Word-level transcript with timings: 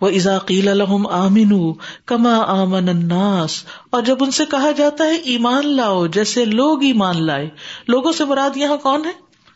وہ 0.00 0.08
ازاقیل 0.08 0.68
الحم 0.68 1.06
آمین 1.06 1.72
کما 2.06 2.34
آمن 2.46 2.88
اناس 2.88 3.64
اور 3.90 4.02
جب 4.02 4.16
ان 4.20 4.30
سے 4.30 4.44
کہا 4.50 4.70
جاتا 4.70 5.04
ہے، 5.04 5.14
ایمان 5.14 5.66
لاؤ، 5.66 6.06
جیسے 6.06 6.44
لوگ 6.44 6.82
ایمان 6.82 7.26
لائے. 7.26 7.48
لوگوں 7.88 8.12
سے 8.12 8.24
مراد 8.24 8.56
یہاں 8.56 8.76
کون 8.76 9.04
ہے؟ 9.04 9.12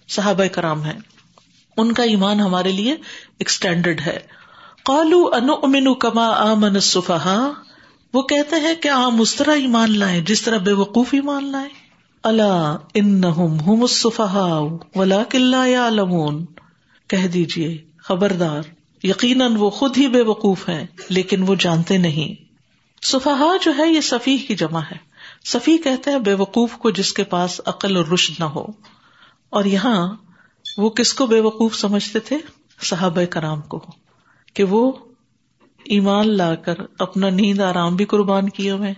صحابہ 0.08 0.44
کرام 0.46 0.84
ہے 0.84 0.98
ان 1.76 1.92
کا 1.92 2.02
ایمان 2.02 2.40
ہمارے 2.40 2.72
لیے 2.72 2.92
ایکسٹینڈرڈ 3.38 4.00
ہے۔ 4.06 4.18
قالو 4.84 5.30
ان 5.32 5.48
امین 5.62 5.94
کما 5.94 6.26
آمن 6.26 6.80
صفحا 6.80 7.50
وہ 8.14 8.22
کہتے 8.22 8.56
ہیں 8.56 8.74
کہ 8.74 8.88
عام 8.88 9.20
اس 9.20 9.34
طرح 9.34 9.52
ایمان 9.52 9.98
لائے 9.98 10.20
جس 10.20 10.42
طرح 10.42 10.58
بے 10.58 10.72
وقوف 10.72 11.08
ایمان 11.12 11.52
لائے 11.52 11.68
اللہ 12.22 12.76
ان 12.94 13.22
صفحا 13.88 14.60
ولا 14.94 15.22
کلّا 15.30 15.64
یا 15.66 15.90
کہہ 17.06 17.26
دیجیے 17.26 17.84
خبردار۔ 17.98 18.77
یقیناً 19.02 19.56
وہ 19.56 19.70
خود 19.70 19.98
ہی 19.98 20.08
بے 20.08 20.22
وقوف 20.22 20.68
ہے 20.68 20.86
لیکن 21.08 21.42
وہ 21.42 21.54
جانتے 21.54 21.98
نہیں۔ 21.98 22.48
صفحا 23.02 23.56
جو 23.62 23.72
ہے 23.78 23.92
یہ 23.92 24.00
سفیح 24.00 24.38
کی 24.48 24.54
جمع 24.54 24.80
ہے۔ 24.80 24.96
سفی 25.44 25.78
کہتے 25.78 26.10
ہیں 26.10 26.18
بے 26.18 26.34
وقوف 26.34 26.72
کو 26.72 26.90
جس 26.90 27.12
کے 27.12 27.24
پاس 27.24 27.60
عقل 27.66 27.96
اور 27.96 28.04
رشد 28.04 28.40
نہ 28.40 28.44
ہو۔ 28.44 28.66
اور 29.50 29.64
یہاں 29.64 30.16
وہ 30.78 30.90
کس 30.90 31.14
کو 31.14 31.26
بے 31.26 31.40
وقوف 31.40 31.74
سمجھتے 31.74 32.18
تھے؟ 32.18 32.38
صحابہ 32.82 33.24
کرام 33.24 33.60
کو۔ 33.60 33.86
کہ 34.54 34.64
وہ 34.64 34.92
ایمان 35.84 36.36
لا 36.36 36.54
کر 36.54 36.74
اپنا 36.98 37.28
نیند 37.28 37.60
آرام 37.60 37.96
بھی 37.96 38.04
قربان 38.04 38.48
کیے 38.48 38.70
ہوئے 38.70 38.94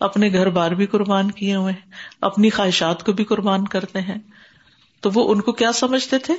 اپنے 0.00 0.32
گھر 0.32 0.50
بار 0.50 0.70
بھی 0.70 0.86
قربان 0.86 1.30
کیے 1.30 1.54
ہوئے 1.54 1.72
اپنی 2.20 2.50
خواہشات 2.50 3.04
کو 3.06 3.12
بھی 3.12 3.24
قربان 3.24 3.68
کرتے 3.68 4.00
ہیں۔ 4.00 4.18
تو 5.00 5.10
وہ 5.14 5.32
ان 5.32 5.40
کو 5.40 5.52
کیا 5.52 5.72
سمجھتے 5.72 6.18
تھے؟ 6.18 6.34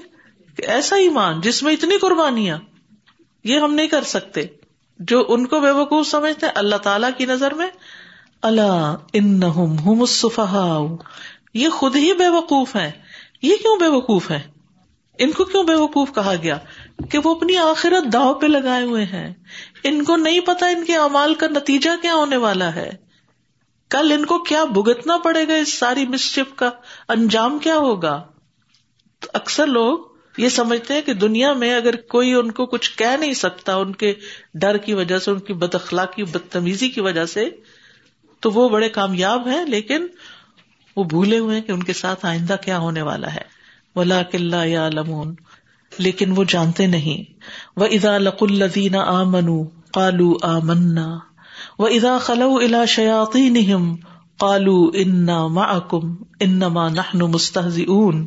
کہ 0.56 0.62
ایسا 0.62 0.96
ایمان 0.96 1.42
جس 1.42 1.64
میں 1.64 1.74
اتنی 1.74 1.98
قربانیاں 1.98 2.58
یہ 3.44 3.60
ہم 3.60 3.74
نہیں 3.74 3.88
کر 3.88 4.04
سکتے۔ 4.04 4.46
جو 5.00 5.26
ان 5.28 5.48
کو 5.48 5.60
بے 5.60 5.72
وقوف 5.72 6.08
سمجھتے 6.08 6.48
اللہ 6.48 6.76
تعالی 6.76 7.08
کی 7.18 7.26
نظر 7.26 7.54
میں 7.54 7.68
اللہ 8.42 8.96
ان 9.14 9.42
یہ 11.54 11.70
خود 11.70 11.96
ہی 11.96 12.14
بے 12.14 12.30
وقوف 12.30 12.76
ہے 12.76 12.92
یہ 13.42 13.56
کیوں 13.56 13.80
بے 13.80 13.88
وقوف 13.88 14.32
ہے 14.32 14.42
ان 15.18 15.32
کو 15.32 15.46
کیوں 15.46 15.64
بے 15.64 15.74
وقوف 15.74 16.14
کہا 16.16 16.34
گیا؟ 16.44 16.58
کہ 17.12 17.20
وہ 17.24 17.36
اپنی 17.36 17.58
آخرت 17.58 18.14
داؤ 18.14 18.34
پہ 18.34 18.46
لگائے 18.46 18.84
ہوئے 18.84 19.06
ہیں۔ 19.06 19.34
ان 19.84 20.04
کو 20.04 20.16
نہیں 20.16 20.40
پتا 20.40 20.68
ان 20.68 20.86
کے 20.86 20.96
امال 20.96 21.34
کا 21.34 21.48
نتیجہ 21.48 21.90
کیا 22.02 22.14
ہونے 22.14 22.38
والا 22.38 22.76
ہے۔ 22.76 22.90
کل 23.90 24.12
ان 24.12 24.26
کو 24.26 24.40
کیا 24.40 24.64
بھگتنا 24.64 25.18
پڑے 25.18 25.48
گا 25.48 25.54
اس 25.54 25.74
ساری 25.74 26.08
مسچف 26.08 26.56
کا؟ 26.56 26.70
انجام 27.08 27.60
کیا 27.60 27.76
ہوگا؟ 27.76 28.24
تو 29.20 29.28
اکثر 29.34 29.68
لوگ 29.68 30.11
یہ 30.38 30.50
سمجھتے 30.50 30.94
ہیں 30.94 31.02
کہ 31.02 31.14
دنیا 31.14 31.54
میں 31.54 31.76
اگر 31.76 31.96
کوئی 31.96 32.34
ان 32.34 32.52
کو 32.52 32.66
کچھ 32.66 32.98
کہہ 32.98 33.18
نہیں 33.20 33.34
سکتا، 33.34 33.76
ان 33.76 33.94
کے 33.94 34.14
ڈر 34.54 34.78
کی 34.78 34.94
وجہ 34.94 35.18
سے، 35.18 35.32
ان 35.32 35.40
کی 35.40 35.54
بد 35.54 35.76
اخلاقی 35.76 36.24
بدتمیزی 36.24 36.90
کی 36.90 37.02
وجہ 37.02 37.26
سے، 37.26 37.50
تو 38.40 38.52
وہ 38.52 38.70
بڑے 38.70 38.90
کامیاب 38.90 39.48
ہیں، 39.48 39.66
لیکن 39.66 40.08
وہ 40.96 41.04
بھولے 41.04 41.40
ہوئے 41.40 41.62
کہ 41.62 41.72
ان 41.72 41.84
کے 41.84 41.94
ساتھ 41.94 42.26
آئندہ 42.26 42.56
کیا 42.62 42.78
ہونے 42.78 43.02
والا 43.02 43.36
ہے۔ 43.36 43.62
ولا 43.96 44.22
کلّا 44.22 44.64
یا 44.64 44.90
لمون 44.90 45.36
لیکن 45.98 46.32
وہ 46.32 46.44
جانتے 46.48 46.88
نہیں۔ 46.88 47.40
وہ 47.76 47.86
ادا 47.86 48.18
لق 48.18 48.44
الدین 48.44 48.96
آ 48.96 49.24
منو 49.24 49.64
کالو 49.64 50.38
آ 50.42 50.60
منا 50.60 51.18
وہ 51.80 51.88
ادا 51.88 52.18
خلو 52.18 52.56
الا 52.56 52.86
شیاتی 52.86 53.50
نہم 53.50 53.96
کالو 54.40 54.92
انا 54.94 55.48
محکم 55.48 56.16
انما 56.40 56.90
نہن 56.90 57.20
مستحز 57.20 57.80
اون 57.88 58.26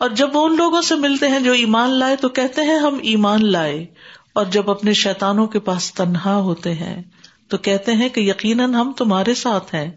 اور 0.00 0.10
جب 0.10 0.36
وہ 0.36 0.48
ان 0.48 0.56
لوگوں 0.56 0.82
سے 0.82 0.94
ملتے 0.94 1.28
ہیں 1.28 1.40
جو 1.40 1.52
ایمان 1.52 1.90
لائے 1.90 2.16
تو 2.16 2.28
کہتے 2.28 2.62
ہیں 2.62 2.78
ہم 2.78 2.98
ایمان 3.02 3.52
لائے۔ 3.52 3.86
اور 4.32 4.46
جب 4.46 4.70
اپنے 4.70 4.92
شیتانوں 4.92 5.46
کے 5.46 5.60
پاس 5.60 5.94
تنہا 5.94 6.34
ہوتے 6.34 6.74
ہیں 6.74 7.02
تو 7.48 7.58
کہتے 7.58 7.92
ہیں 7.92 8.08
کہ 8.08 8.20
یقیناً 8.20 8.74
ہم 8.74 8.92
تمہارے 8.92 9.34
ساتھ 9.34 9.74
ہیں۔ 9.74 9.90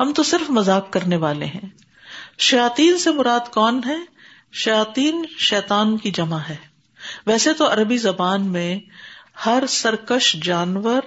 ہم 0.00 0.12
تو 0.12 0.22
صرف 0.22 0.50
مزاق 0.50 0.92
کرنے 0.92 1.16
والے 1.16 1.44
ہیں۔ 1.44 1.68
شاطین 2.38 2.98
سے 2.98 3.10
مراد 3.10 3.52
کون 3.52 3.80
ہے؟ 3.86 3.96
شاطین 4.52 5.24
شیتان 5.38 5.96
کی 5.96 6.10
جمع 6.10 6.38
ہے۔ 6.38 6.56
ویسے 7.26 7.52
تو 7.52 7.72
عربی 7.72 7.96
زبان 7.96 8.46
میں 8.46 8.80
ہر 9.46 9.64
سرکش 9.68 10.36
جانور، 10.42 11.02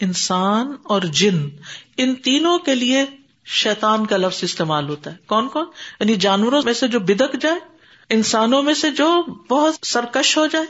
انسان 0.00 0.72
اور 0.82 1.02
جن، 1.02 1.48
ان 1.96 2.14
تینوں 2.14 2.58
کے 2.58 2.74
لیے 2.74 3.04
شیتان 3.44 4.06
کا 4.06 4.16
لفظ 4.16 4.44
استعمال 4.44 4.88
ہوتا 4.88 5.10
ہے۔ 5.10 5.16
کون 5.26 5.48
کون؟ 5.48 5.66
یعنی 6.00 6.14
جانوروں 6.14 6.62
میں 6.64 6.72
سے 6.72 6.88
جو 6.88 7.00
بدک 7.00 7.36
جائے 7.40 7.71
انسانوں 8.12 8.62
میں 8.62 8.74
سے 8.74 8.90
جو 8.90 9.22
بہت 9.50 9.74
سرکش 9.82 10.36
ہو 10.36 10.46
جائے 10.46 10.66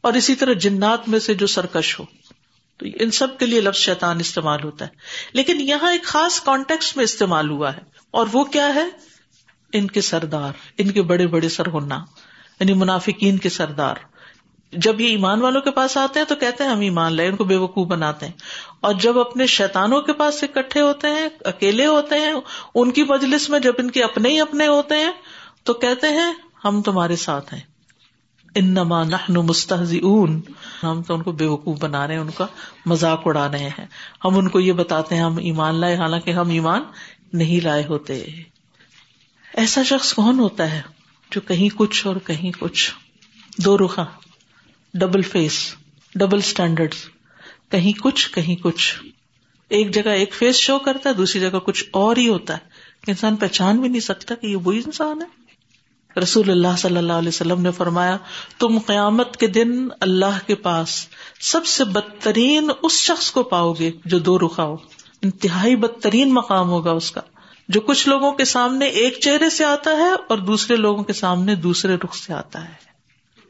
اور 0.00 0.12
اسی 0.12 0.34
طرح 0.34 0.52
جنات 0.52 1.08
میں 1.08 1.18
سے 1.18 1.34
جو 1.34 1.46
سرکش 1.46 2.00
ہو۔ 2.00 2.04
تو 2.76 2.86
ان 3.00 3.10
سب 3.10 3.38
کے 3.38 3.46
لیے 3.46 3.60
لفظ 3.60 3.78
شیطان 3.78 4.20
استعمال 4.20 4.64
ہوتا 4.64 4.84
ہے۔ 4.84 4.90
لیکن 5.32 5.60
یہاں 5.60 5.92
ایک 5.92 6.04
خاص 6.04 6.40
کانٹیکس 6.40 6.96
میں 6.96 7.04
استعمال 7.04 7.50
ہوا 7.50 7.76
ہے۔ 7.76 7.80
اور 8.10 8.26
وہ 8.32 8.44
کیا 8.44 8.74
ہے؟ 8.74 8.84
ان 9.72 9.86
کے 9.86 10.00
سردار، 10.00 10.52
ان 10.78 10.90
کے 10.90 11.02
بڑے 11.02 11.26
بڑے 11.26 11.48
سرگنا 11.48 12.04
یعنی 12.60 12.72
منافقین 12.72 13.38
کے 13.38 13.48
سردار۔ 13.48 13.94
جب 14.72 15.00
یہ 15.00 15.06
ایمان 15.06 15.40
والوں 15.40 15.60
کے 15.60 15.70
پاس 15.70 15.96
آتے 15.96 16.18
ہیں 16.18 16.26
تو 16.26 16.34
کہتے 16.34 16.64
ہیں، 16.64 16.70
ہم 16.70 16.80
ایمان 16.80 17.16
لائے، 17.16 17.28
ان 17.28 17.36
کو 17.36 17.44
بے 17.44 17.56
وقوف 17.56 17.86
بناتے 17.86 18.26
ہیں۔ 18.26 18.32
اور 18.80 18.94
جب 18.94 19.18
اپنے 19.18 19.46
شیتانوں 19.46 20.00
کے 20.00 20.12
پاس 20.12 20.44
اکٹھے 20.44 20.80
ہوتے 20.80 21.08
ہیں، 21.08 21.28
اکیلے 21.44 21.86
ہوتے 21.86 22.14
ہیں، 22.14 22.34
ان 22.74 22.90
کی 22.90 23.02
مجلس 23.02 23.50
میں 23.50 23.60
جب 23.60 23.72
ان 23.78 23.90
کے 23.90 24.02
اپنے 24.02 24.28
ہی 24.28 24.40
اپنے 24.40 24.66
ہوتے 24.66 24.94
ہیں، 24.94 25.12
تو 25.64 25.74
کہتے 25.74 26.08
ہیں 26.08 26.32
ہم 26.64 26.82
تمہارے 26.82 27.16
ساتھ 27.16 27.54
ہیں۔ 27.54 27.60
انما 28.54 29.04
نحن 29.04 29.34
مستحزئون 29.34 30.40
ہم 30.82 31.02
تو 31.02 31.14
ان 31.14 31.22
کو 31.22 31.32
بے 31.32 31.46
وقوف 31.46 31.78
بنا 31.78 32.06
رہے 32.06 32.14
ہیں، 32.14 32.20
ان 32.20 32.30
کا 32.30 32.46
مذاق 32.86 33.22
اڑا 33.24 33.50
رہے 33.50 33.68
ہیں۔ 33.68 33.86
ہم 34.24 34.38
ان 34.38 34.48
کو 34.48 34.60
یہ 34.60 34.72
بتاتے 34.72 35.14
ہیں، 35.14 35.22
ہم 35.22 35.36
ایمان 35.36 35.74
لائے، 35.74 35.96
حالانکہ 35.96 36.30
ہم 36.30 36.48
ایمان 36.48 36.82
نہیں 37.32 37.64
لائے 37.64 37.84
ہوتے۔ 37.88 38.26
ایسا 39.54 39.82
شخص 39.82 40.14
کون 40.14 40.38
ہوتا 40.38 40.70
ہے 40.70 40.82
جو 41.30 41.40
کہیں 41.40 41.68
کچھ 41.76 42.06
اور 42.06 42.16
کہیں 42.16 42.52
کچھ؟ 42.58 42.92
دو 43.58 43.78
رخا 43.78 44.04
ڈبل 44.94 45.22
فیس، 45.22 45.74
ڈبل 46.14 46.38
اسٹینڈرڈ 46.38 46.94
کہیں 47.70 48.00
کچھ 48.00 48.32
کہیں 48.32 48.56
کچھ۔ 48.56 49.02
ایک 49.68 49.94
جگہ 49.94 50.10
ایک 50.10 50.34
فیس 50.34 50.56
شو 50.56 50.78
کرتا 50.78 51.10
ہے، 51.10 51.14
دوسری 51.14 51.40
جگہ 51.40 51.58
کچھ 51.58 51.84
اور 51.90 52.16
ہی 52.16 52.28
ہوتا 52.28 52.54
ہے۔ 52.54 52.58
انسان 53.06 53.36
پہچان 53.36 53.80
بھی 53.80 53.88
نہیں 53.88 54.00
سکتا 54.00 54.34
کہ 54.34 54.46
یہ 54.46 54.56
وہی 54.56 54.80
انسان 54.86 55.22
ہے۔ 55.22 55.47
رسول 56.18 56.50
اللہ 56.50 56.76
صلی 56.78 56.96
اللہ 56.96 57.12
علیہ 57.12 57.28
وسلم 57.28 57.60
نے 57.60 57.70
فرمایا، 57.70 58.16
تم 58.58 58.78
قیامت 58.78 59.36
کے 59.36 59.46
دن 59.46 59.88
اللہ 60.00 60.46
کے 60.46 60.54
پاس 60.54 61.06
سب 61.40 61.66
سے 61.66 61.84
بدترین 61.84 62.70
اس 62.82 62.92
شخص 62.92 63.30
کو 63.30 63.42
پاؤ 63.42 63.72
گے 63.72 63.90
جو 64.04 64.18
دو 64.18 64.38
رخا 64.38 64.62
ہو۔ 64.62 64.76
انتہائی 65.22 65.76
بدترین 65.76 66.34
مقام 66.34 66.68
ہوگا 66.68 66.90
اس 66.90 67.10
کا، 67.10 67.20
جو 67.68 67.80
کچھ 67.80 68.08
لوگوں 68.08 68.32
کے 68.32 68.44
سامنے 68.44 68.86
ایک 68.86 69.18
چہرے 69.20 69.50
سے 69.50 69.64
آتا 69.64 69.90
ہے 69.90 70.10
اور 70.28 70.38
دوسرے 70.38 70.76
لوگوں 70.76 71.04
کے 71.04 71.12
سامنے 71.12 71.54
دوسرے 71.54 71.96
رخ 72.04 72.14
سے 72.14 72.32
آتا 72.32 72.64
ہے۔ 72.64 72.74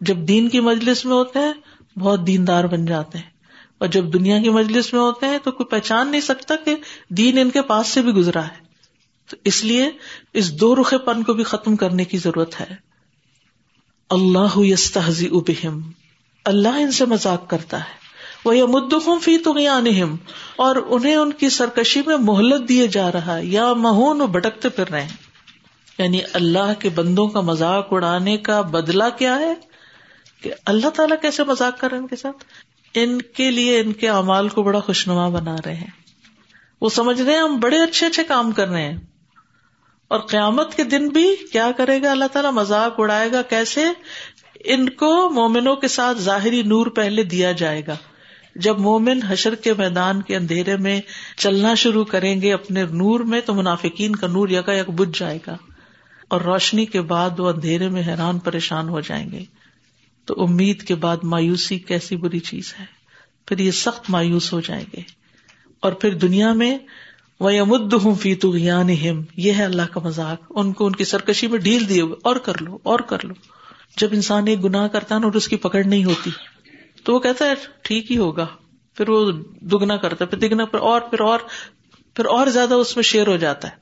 جب 0.01 0.17
دین 0.17 0.49
کی 0.49 0.61
مجلس 0.61 1.05
میں 1.05 1.15
ہوتے 1.15 1.39
ہیں، 1.39 1.53
بہت 1.99 2.27
دیندار 2.27 2.65
بن 2.65 2.87
جاتے 2.87 3.19
ہیں۔ 3.19 3.39
اور 3.79 3.89
جب 3.89 4.05
دنیا 4.05 4.43
کی 4.43 4.51
مجلس 4.51 4.93
میں 4.93 5.01
ہوتے 5.01 5.27
ہیں 5.27 5.39
تو 5.45 5.53
کوئی 5.53 5.67
پہچان 5.67 6.09
نہیں 6.09 6.21
سکتا 6.21 6.57
کہ 6.65 6.77
دین 7.09 7.39
ان 7.39 7.51
کے 7.51 7.63
پاس 7.63 7.89
سے 7.89 8.03
بھی 8.03 8.13
گزرا 8.13 8.45
ہے۔ 8.45 8.68
تو 9.31 9.37
اس 9.45 9.65
لیے 9.65 9.91
اس 10.33 10.61
دو 10.61 10.77
رخے 10.77 10.99
پن 10.99 11.23
کو 11.23 11.33
بھی 11.33 11.45
ختم 11.45 11.77
کرنے 11.77 12.05
کی 12.05 12.19
ضرورت 12.19 12.61
ہے۔ 12.61 12.75
اللہ 14.11 14.59
ابہم 15.33 15.91
اللہ 16.45 16.69
ان 16.69 16.93
سے 16.93 17.05
مذاق 17.05 17.51
کرتا 17.51 17.79
ہے۔ 17.79 17.99
وہ 18.45 18.57
یہ 18.57 18.65
مدخم 18.65 19.19
فی 19.19 19.39
تو 19.39 19.55
اور 20.57 20.77
انہیں 20.87 21.17
ان 21.17 21.33
کی 21.33 21.49
سرکشی 21.49 22.03
میں 22.07 22.17
مہلت 22.17 22.69
دیے 22.69 22.87
جا 22.87 23.13
رہا 23.13 23.37
ہے۔ 23.37 23.45
یا 23.45 23.73
مہون 23.73 24.19
بھٹکتے 24.19 24.69
پھر 24.69 24.89
رہے 24.89 25.03
ہیں۔ 25.03 25.17
یعنی 25.99 26.21
اللہ 26.33 26.73
کے 26.79 26.89
بندوں 26.89 27.29
کا 27.29 27.41
مذاق 27.41 27.89
اڑانے 27.91 28.37
کا 28.37 28.61
بدلا 28.61 29.09
کیا 29.09 29.39
ہے 29.39 29.55
کہ 30.43 30.53
اللہ 30.67 30.89
تعالیٰ 30.89 31.17
کیسے 31.23 31.45
مذاق 31.45 31.81
کر 31.81 31.89
رہے 31.89 31.97
ہیں 31.97 32.03
ان 32.03 32.09
کے 32.09 32.17
ساتھ؟ 32.17 32.45
ان 32.95 33.23
کے 33.23 33.51
لیے 33.51 33.81
ان 33.81 33.93
کے 33.93 34.09
امال 34.09 34.49
کو 34.49 34.63
بڑا 34.63 34.81
خوشنما 34.81 35.29
بنا 35.29 35.57
رہے 35.65 35.75
ہیں۔ 35.75 35.91
وہ 36.81 36.89
سمجھ 36.89 37.23
رہے 37.23 37.33
ہیں 37.33 37.41
ہم 37.41 37.61
بڑے 37.61 37.83
اچھے 37.83 38.07
اچھے 38.07 38.25
کام 38.25 38.53
کر 38.53 38.69
رہے 38.69 38.83
ہیں۔ 38.83 38.99
اور 40.09 40.21
قیامت 40.21 40.75
کے 40.75 40.85
دن 40.85 41.09
بھی 41.09 41.37
کیا 41.53 41.71
کرے 41.77 42.03
گا؟ 42.03 42.11
اللہ 42.11 42.25
تعالیٰ 42.33 42.53
مذاق 42.53 42.95
اڑائے 42.99 43.33
گا 43.33 43.43
کیسے؟ 43.43 43.85
ان 44.65 44.89
کو 44.89 45.31
مومنوں 45.31 45.77
کے 45.77 45.89
ساتھ 45.89 46.19
ظاہری 46.19 46.63
نور 46.63 46.87
پہلے 46.87 47.23
دیا 47.23 47.53
جائے 47.53 47.83
گا۔ 47.87 47.97
جب 48.57 48.79
مومن 48.79 49.23
حشر 49.23 49.55
کے 49.55 49.75
میدان 49.75 50.23
کے 50.23 50.37
اندھیرے 50.37 50.77
میں 50.77 51.01
چلنا 51.37 51.75
شروع 51.75 52.05
کریں 52.05 52.43
گے 52.43 52.53
اپنے 52.53 52.85
نور 52.85 53.21
میں، 53.21 53.41
تو 53.41 53.55
منافقین 53.55 54.17
کا 54.17 54.27
نور 54.27 54.49
یکا 54.49 54.73
یک 54.73 54.91
بج 54.91 55.19
جائے 55.19 55.39
گا۔ 55.47 55.57
اور 56.29 56.41
روشنی 56.41 56.87
کے 56.87 57.01
بعد 57.01 57.41
وہ 57.41 57.49
اندھیرے 57.49 57.89
میں 57.89 58.03
حیران 58.03 58.39
پریشان 58.39 58.89
ہو 58.89 59.01
جائیں 59.01 59.31
گے۔ 59.33 59.45
تو 60.25 60.43
امید 60.43 60.83
کے 60.83 60.95
بعد 60.95 61.17
مایوسی 61.23 61.79
کیسی 61.79 62.17
بری 62.17 62.39
چیز 62.39 62.75
ہے؟ 62.81 62.85
پھر 63.47 63.59
یہ 63.59 63.71
سخت 63.71 64.11
مایوس 64.11 64.53
ہو 64.53 64.61
جائیں 64.61 64.85
گے۔ 64.97 65.01
اور 65.81 65.93
پھر 65.93 66.15
دنیا 66.15 66.53
میں 66.53 66.79
وہ 67.41 67.51
امد 67.51 67.93
ہوں 67.93 68.15
فی 68.15 68.35
تو 68.35 68.57
یہ 68.57 69.53
ہے 69.53 69.65
اللہ 69.65 69.83
کا 69.93 70.01
مذاق۔ 70.01 70.43
ان 70.51 70.73
کو 70.73 70.87
ان 70.87 70.93
کی 70.93 71.05
سرکشی 71.05 71.47
میں 71.47 71.59
ڈھیل 71.59 71.89
دیے 71.89 72.01
ہوئے۔ 72.01 72.15
اور 72.23 72.37
کر 72.37 72.53
لو، 72.61 72.79
اور 72.83 72.99
کر 72.99 73.25
لو۔ 73.25 73.35
جب 73.97 74.09
انسان 74.13 74.47
ایک 74.47 74.65
گناہ 74.65 74.89
کرتا 74.89 75.15
ہے 75.15 75.21
نا 75.21 75.27
اور 75.27 75.35
اس 75.35 75.49
کی 75.49 75.57
پکڑ 75.57 75.85
نہیں 75.85 76.05
ہوتی، 76.05 76.31
تو 77.05 77.15
وہ 77.15 77.19
کہتا 77.19 77.45
ہے، 77.45 77.53
ٹھیک 77.83 78.13
ہی 78.13 78.19
ہوگا۔ 78.19 78.47
پھر 78.95 79.09
وہ 79.09 79.33
دگنا 79.61 79.97
کرتا 79.97 80.25
ہے، 80.25 80.31
پھر 80.31 80.39
دگنا، 80.39 80.65
پھر 80.65 80.79
اور 80.79 81.01
پھر 81.01 81.21
اور 81.21 81.39
پھر 82.15 82.25
اور 82.25 82.47
زیادہ 82.47 82.75
اس 82.75 82.97
میں 82.97 83.03
شیر 83.03 83.27
ہو 83.27 83.37
جاتا 83.37 83.69
ہے۔ 83.69 83.73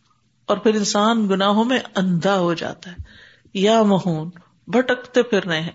اور 0.46 0.56
پھر 0.56 0.74
انسان 0.74 1.28
گناہوں 1.28 1.64
میں 1.64 1.78
اندھا 1.96 2.38
ہو 2.38 2.54
جاتا 2.54 2.90
ہے۔ 2.90 2.96
یا 3.54 3.82
مہون، 3.82 4.30
بھٹکتے 4.66 5.22
پھر 5.22 5.44
رہے 5.44 5.60
ہیں۔ 5.60 5.70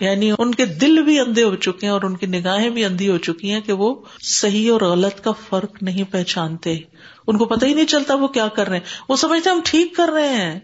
یعنی 0.00 0.32
ان 0.38 0.54
کے 0.54 0.66
دل 0.66 1.02
بھی 1.02 1.20
اندھے 1.20 1.44
ہو 1.44 1.54
چکے 1.54 1.86
ہیں 1.86 1.92
اور 1.92 2.02
ان 2.02 2.16
کی 2.16 2.26
نگاہیں 2.26 2.70
بھی 2.70 2.84
اندھی 2.84 3.08
ہو 3.10 3.18
چکی 3.18 3.50
ہیں 3.52 3.60
کہ 3.60 3.72
وہ 3.72 3.94
صحیح 4.22 4.72
اور 4.72 4.80
غلط 4.80 5.24
کا 5.24 5.30
فرق 5.48 5.82
نہیں 5.82 6.04
پہچانتے۔ 6.12 6.76
ان 7.26 7.38
کو 7.38 7.44
پتہ 7.44 7.66
ہی 7.66 7.74
نہیں 7.74 7.86
چلتا 7.86 8.14
وہ 8.14 8.28
کیا 8.28 8.48
کر 8.48 8.68
رہے 8.68 8.76
ہیں۔ 8.76 8.84
وہ 9.08 9.16
سمجھتے 9.16 9.50
ہم 9.50 9.60
ٹھیک 9.64 9.96
کر 9.96 10.08
رہے 10.08 10.28
ہیں۔ 10.28 10.60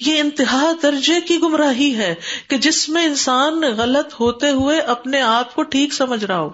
یہ 0.00 0.18
انتہا 0.18 0.72
درجے 0.82 1.20
کی 1.20 1.38
گمراہی 1.42 1.96
ہے 1.96 2.14
کہ 2.48 2.56
جس 2.58 2.88
میں 2.88 3.04
انسان 3.04 3.60
غلط 3.60 4.14
ہوتے 4.20 4.50
ہوئے 4.50 4.80
اپنے 4.80 5.20
آپ 5.20 5.54
کو 5.54 5.62
ٹھیک 5.62 5.94
سمجھ 5.94 6.24
رہا 6.24 6.40
ہو۔ 6.40 6.50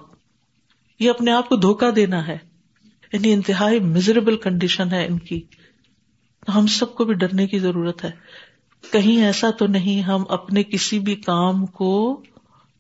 یہ 1.01 1.11
اپنے 1.11 1.33
آپ 1.33 1.49
کو 1.49 1.57
دھوکا 1.57 1.87
دینا 1.97 2.27
ہے۔ 2.27 2.39
یعنی 3.13 3.33
انتہائی 3.33 3.81
میزریبل 3.81 4.37
کنڈیشن 4.37 4.93
ہے 4.93 5.07
ان 5.07 5.19
کی۔ 5.19 5.43
ہم 6.55 6.67
سب 6.67 6.95
کو 6.95 7.05
بھی 7.05 7.15
ڈرنے 7.15 7.47
کی 7.47 7.59
ضرورت 7.59 8.05
ہے۔ 8.05 8.11
کہیں 8.93 9.25
ایسا 9.25 9.51
تو 9.51 9.67
نہیں 9.67 10.03
ہم 10.03 10.25
اپنے 10.29 10.63
کسی 10.63 10.99
بھی 10.99 11.15
کام 11.15 11.67
کو 11.67 12.23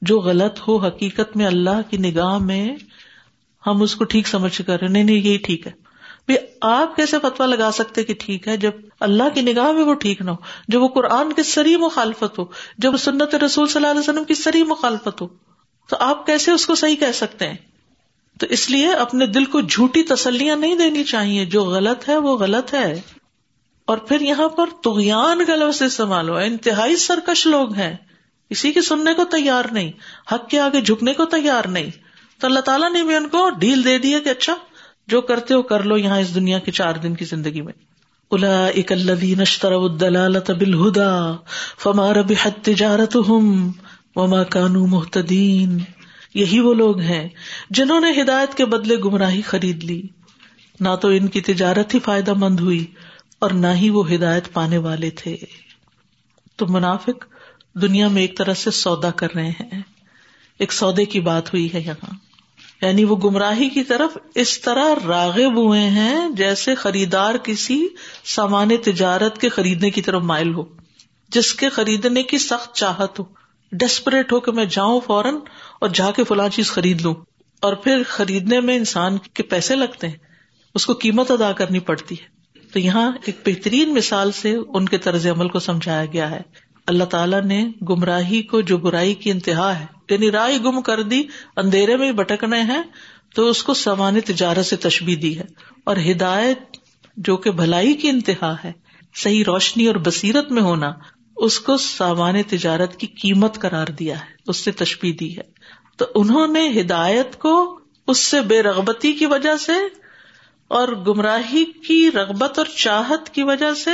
جو 0.02 0.20
غلط 0.20 0.61
ہو 0.69 0.76
حقیقت 0.76 1.37
میں 1.37 1.46
اللہ 1.46 1.90
کی 1.90 1.96
نگاہ 1.96 2.38
میں 2.38 2.76
ہم 3.66 3.82
اس 3.82 3.94
کو 3.94 4.04
ٹھیک 4.04 4.28
سمجھ 4.28 4.62
کر 4.66 4.81
رہے 4.81 4.88
نہیں 4.88 5.04
نہیں، 5.04 5.16
یہی 5.16 5.37
ٹھیک 5.37 5.66
ہے۔ 5.66 5.88
آپ 6.60 6.96
کیسے 6.96 7.19
فتوا 7.22 7.46
لگا 7.46 7.70
سکتے 7.72 8.04
کہ 8.04 8.14
ٹھیک 8.19 8.48
ہے؟ 8.48 8.56
جب 8.56 8.70
اللہ 9.00 9.22
کی 9.34 9.40
نگاہ 9.40 9.72
میں 9.72 9.84
وہ 9.84 9.94
ٹھیک 9.94 10.20
نہ 10.20 10.30
ہو، 10.30 10.36
جب 10.69 10.82
وہ 10.82 10.88
قرآن 10.88 11.32
کی 11.32 11.42
سری 11.42 11.76
مخالفت 11.76 12.38
ہو، 12.38 12.44
جب 12.78 12.96
سنت 12.96 13.34
رسول 13.34 13.69
صلی 13.69 13.76
اللہ 13.76 13.90
علیہ 13.90 14.00
وسلم 14.00 14.25
کی 14.25 14.34
سری 14.34 14.62
مخالفت 14.62 15.20
ہو، 15.20 15.28
تو 15.88 15.96
آپ 16.00 16.26
کیسے 16.26 16.50
اس 16.50 16.66
کو 16.66 16.75
صحیح 16.75 16.96
کہہ 16.96 17.12
سکتے 17.14 17.48
ہیں؟ 17.48 17.56
تو 18.40 18.46
اس 18.46 18.70
لیے 18.70 18.92
اپنے 18.92 19.26
دل 19.26 19.44
کو 19.44 19.60
جھوٹی 19.60 20.02
تسلیاں 20.02 20.56
نہیں 20.56 20.75
دینی 20.75 21.04
چاہیے۔ 21.04 21.44
جو 21.44 21.64
غلط 21.64 22.08
ہے، 22.08 22.16
وہ 22.16 22.38
غلط 22.38 22.75
ہے۔ 22.75 23.00
اور 23.84 23.98
پھر 23.98 24.20
یہاں 24.20 24.48
پر 24.48 24.66
تغیان 24.84 25.44
کا 25.44 25.54
لفظ 25.54 25.82
استعمال 25.82 26.28
ہوا۔ 26.28 26.40
انتہائی 26.40 26.96
سرکش 26.96 27.46
لوگ 27.46 27.75
ہیں۔ 27.75 27.96
کسی 28.50 28.72
کی 28.72 28.80
سننے 28.80 29.14
کو 29.14 29.25
تیار 29.25 29.64
نہیں، 29.72 29.92
حق 30.32 30.48
کے 30.48 30.60
آگے 30.60 30.80
جھکنے 30.80 31.14
کو 31.14 31.25
تیار 31.25 31.64
نہیں۔ 31.64 31.90
تو 32.40 32.46
اللہ 32.46 32.60
تعالیٰ 32.60 32.92
نے 32.92 33.04
بھی 33.04 33.14
ان 33.14 33.28
کو 33.28 33.50
ڈھیل 33.50 33.84
دے 33.84 33.98
دی 33.98 34.20
کہ 34.25 34.28
اچھا 34.28 34.54
جو 35.08 35.20
کرتے 35.20 35.55
ہو 35.55 35.62
کر 35.62 35.82
لو 35.82 35.96
یہاں 35.96 36.20
اس 36.20 36.34
دنیا 36.34 36.58
کے 36.58 36.72
چار 36.72 36.94
دن 36.94 37.14
کی 37.14 37.25
زندگی 37.25 37.60
میں۔ 37.60 37.72
الا 38.31 38.66
اک 38.66 38.93
الدلالت 38.93 40.50
بالہدا 40.50 41.37
فما 41.78 42.12
ربحت 42.12 42.64
تجارتهم 42.64 43.70
وما 44.16 44.43
كانوا 44.43 44.87
مهتدين 44.87 45.78
یہی 46.34 46.60
وہ 46.60 46.75
لوگ 46.75 47.00
ہیں 47.00 47.28
جنہوں 47.70 48.00
نے 48.00 48.22
ہدایت 48.22 48.55
کے 48.55 48.64
بدلے 48.64 48.96
گمراہی 48.96 49.43
خرید 49.43 49.84
لی۔ 49.84 50.02
نہ 50.81 50.88
تو 51.02 51.08
ان 51.08 51.26
کی 51.26 51.40
تجارت 51.40 51.94
ہی 51.94 52.00
فائدہ 52.00 52.34
مند 52.34 52.61
ہوئی 52.61 52.87
اور 53.38 53.50
نہ 53.50 53.66
ہی 53.66 53.90
وہ 53.90 54.14
ہدایت 54.14 54.52
پانے 54.52 54.78
والے 54.78 55.11
تھے۔ 55.11 55.37
تو 56.56 56.66
منافق 56.66 57.25
دنیا 57.82 58.08
میں 58.08 58.22
ایک 58.22 58.38
طرح 58.38 58.54
سے 58.54 58.70
سودا 58.70 59.11
کر 59.11 59.34
رہے 59.34 59.50
ہیں۔ 59.50 59.81
ایک 60.58 60.72
سودے 60.72 61.04
کی 61.04 61.20
بات 61.20 61.54
ہوئی 61.54 61.72
ہے 61.75 61.81
یہاں۔ 61.81 62.07
یعنی 62.82 63.04
وہ 63.04 63.16
گمراہی 63.16 63.69
کی 63.69 63.82
طرف 63.82 64.19
اس 64.34 64.60
طرح 64.60 64.94
راغب 65.06 65.56
ہوئے 65.56 65.80
ہیں 65.80 66.30
جیسے 66.30 66.75
خریدار 66.75 67.34
کسی 67.34 67.86
سامان 68.25 68.69
تجارت 68.84 69.38
کے 69.38 69.48
خریدنے 69.48 69.90
کی 69.90 70.02
طرف 70.02 70.22
مائل 70.22 70.54
ہو، 70.54 70.64
جس 71.28 71.54
کے 71.54 71.69
خریدنے 71.69 72.22
کی 72.22 72.38
سخت 72.38 72.75
چاہت 72.75 73.19
ہو۔ 73.19 73.25
ڈسپریٹ 73.72 74.32
ہو 74.32 74.40
کہ 74.40 74.52
میں 74.52 74.64
جاؤں 74.64 75.00
فوراً 75.00 75.34
اور 75.80 75.88
جا 75.88 76.10
کے 76.10 76.25
فلاں 76.25 76.48
چیز 76.48 76.70
خرید 76.70 77.00
لوں۔ 77.00 77.14
اور 77.62 77.72
پھر 77.72 78.02
خریدنے 78.08 78.60
میں 78.60 78.76
انسان 78.76 79.19
کے 79.19 79.42
پیسے 79.42 79.76
لگتے 79.76 80.08
ہیں، 80.08 80.16
اس 80.75 80.86
کو 80.86 80.92
قیمت 80.92 81.30
ادا 81.30 81.52
کرنی 81.52 81.78
پڑتی 81.78 82.14
ہے۔ 82.14 82.26
تو 82.72 82.78
یہاں 82.78 83.12
ایک 83.25 83.36
بہترین 83.46 83.94
مثال 83.94 84.32
سے 84.32 84.56
ان 84.69 84.86
کے 84.86 84.98
طرز 84.98 85.26
عمل 85.26 85.48
کو 85.48 85.58
سمجھایا 85.58 86.04
گیا 86.04 86.30
ہے۔ 86.30 86.40
اللہ 86.86 87.04
تعالیٰ 87.04 87.42
نے 87.42 87.69
گمراہی 87.88 88.42
کو 88.42 88.60
جو 88.60 88.78
برائی 88.78 89.14
کی 89.14 89.30
انتہا 89.30 89.80
ہے 89.80 89.98
یعنی 90.10 90.31
رائے 90.31 90.58
گم 90.58 90.82
کر 90.82 91.02
دی، 91.02 91.22
اندھیرے 91.56 91.96
میں 91.96 92.12
بٹکنے 92.12 92.62
ہیں، 92.62 92.82
تو 93.34 93.49
اس 93.49 93.62
کو 93.62 93.75
سامان 93.75 94.20
تجارت 94.20 94.66
سے 94.66 94.76
تشبی 94.76 95.16
دی 95.16 95.38
ہے۔ 95.38 95.44
اور 95.84 95.96
ہدایت 96.10 96.58
جو 97.16 97.37
کہ 97.37 97.50
بھلائی 97.50 97.94
کی 97.94 98.08
انتہا 98.08 98.55
ہے، 98.64 98.72
صحیح 99.14 99.44
روشنی 99.46 99.87
اور 99.87 99.96
بصیرت 99.96 100.52
میں 100.52 100.62
ہونا، 100.62 100.93
اس 101.37 101.60
کو 101.60 101.76
سامان 101.76 102.43
تجارت 102.43 102.96
کی 102.96 103.06
قیمت 103.06 103.58
قرار 103.58 103.87
دیا 103.87 104.20
ہے، 104.20 104.26
اس 104.46 104.56
سے 104.56 104.72
تشبی 104.72 105.12
دی 105.12 105.37
ہے۔ 105.37 105.43
تو 105.96 106.05
انہوں 106.14 106.46
نے 106.46 106.81
ہدایت 106.81 107.38
کو 107.38 107.81
اس 108.06 108.19
سے 108.19 108.40
بے 108.40 108.62
رغبتی 108.62 109.12
کی 109.12 109.26
وجہ 109.26 109.56
سے 109.56 109.72
اور 110.69 110.88
گمراہی 110.88 111.64
کی 111.64 112.11
رغبت 112.14 112.58
اور 112.58 112.66
چاہت 112.66 113.31
کی 113.31 113.43
وجہ 113.43 113.75
سے 113.75 113.90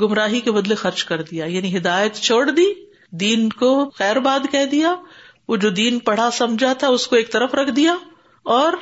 گمراہی 0.00 0.40
کے 0.40 0.52
بدلے 0.52 0.74
خرچ 0.74 1.04
کر 1.04 1.22
دیا۔ 1.22 1.44
یعنی 1.44 1.76
ہدایت 1.76 2.14
چھوڑ 2.14 2.50
دی، 2.50 2.64
دین 3.10 3.48
کو 3.48 3.90
خیر 3.90 4.16
باد 4.16 4.52
کہہ 4.52 4.64
دیا 4.64 4.94
وہ 5.48 5.56
جو 5.56 5.70
دین 5.70 5.98
پڑھا 5.98 6.30
سمجھا 6.30 6.72
تھا 6.72 6.88
اس 6.88 7.06
کو 7.06 7.16
ایک 7.16 7.32
طرف 7.32 7.54
رکھ 7.54 7.70
دیا 7.70 7.94
اور 8.42 8.72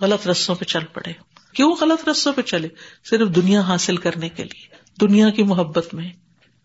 غلط 0.00 0.28
رسوں 0.28 0.54
پہ 0.54 0.64
چل 0.64 0.84
پڑے۔ 0.92 1.12
کیوں 1.52 1.74
غلط 1.80 2.08
رسوں 2.08 2.32
پہ 2.32 2.42
چلے؟ 2.42 2.68
صرف 3.10 3.28
دنیا 3.28 3.60
حاصل 3.60 3.96
کرنے 3.96 4.28
کے 4.28 4.44
لیے، 4.44 4.66
دنیا 5.00 5.30
کی 5.30 5.42
محبت 5.42 5.94
میں۔ 5.94 6.12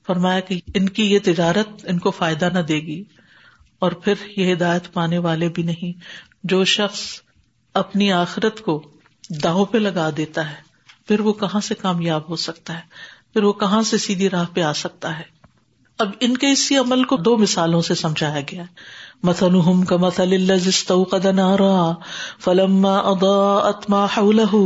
فرمایا 0.08 0.40
کہ 0.40 0.60
ان 0.74 0.90
کی 0.90 1.14
یہ 1.14 1.20
تجارت 1.24 1.68
ان 1.84 2.00
کو 2.00 2.12
فائدہ 2.12 2.50
نہ 2.54 2.60
دے 2.60 2.80
گی۔ 2.80 3.04
اور 3.80 3.92
پھر 3.92 4.14
یہ 4.38 4.54
ہدایت 4.54 4.94
پانے 4.94 5.18
والے 5.18 5.50
بھی 5.50 5.64
نہیں۔ 5.64 6.00
جو 6.44 6.64
شخص 6.64 7.02
اپنی 7.74 8.12
آخرت 8.12 8.62
کو 8.62 8.92
داہوں 9.44 9.66
پہ 9.66 9.78
لگا 9.78 10.10
دیتا 10.18 10.52
ہے، 10.52 10.56
پھر 11.08 11.20
وہ 11.20 11.34
کہاں 11.34 11.62
سے 11.62 11.76
کامیاب 11.76 12.30
ہو 12.30 12.36
سکتا 12.36 12.76
ہے؟ 12.76 12.82
پھر 13.34 13.44
وہ 13.44 13.54
کہاں 13.54 13.82
سے 13.82 13.98
سیدھی 13.98 14.30
راہ 14.30 14.46
پہ 14.54 14.62
آ 14.62 14.74
سکتا 14.74 15.20
ہے؟ 15.20 15.43
اب 16.00 16.10
ان 16.20 16.38
کے 16.38 16.52
اسی 16.52 16.78
عمل 16.78 17.04
کو 17.04 17.18
دو 17.18 17.38
مثالوں 17.38 17.82
سے 17.82 17.96
سمجھایا 17.96 18.42
گیا۔ 18.52 18.64
مثلهم 19.24 19.84
كمثل 19.84 20.32
الذي 20.32 20.70
استوقد 20.70 21.26
نارا 21.26 21.92
فلما 22.44 22.98
اضاءت 22.98 23.90
ما 23.90 24.06
حوله 24.06 24.62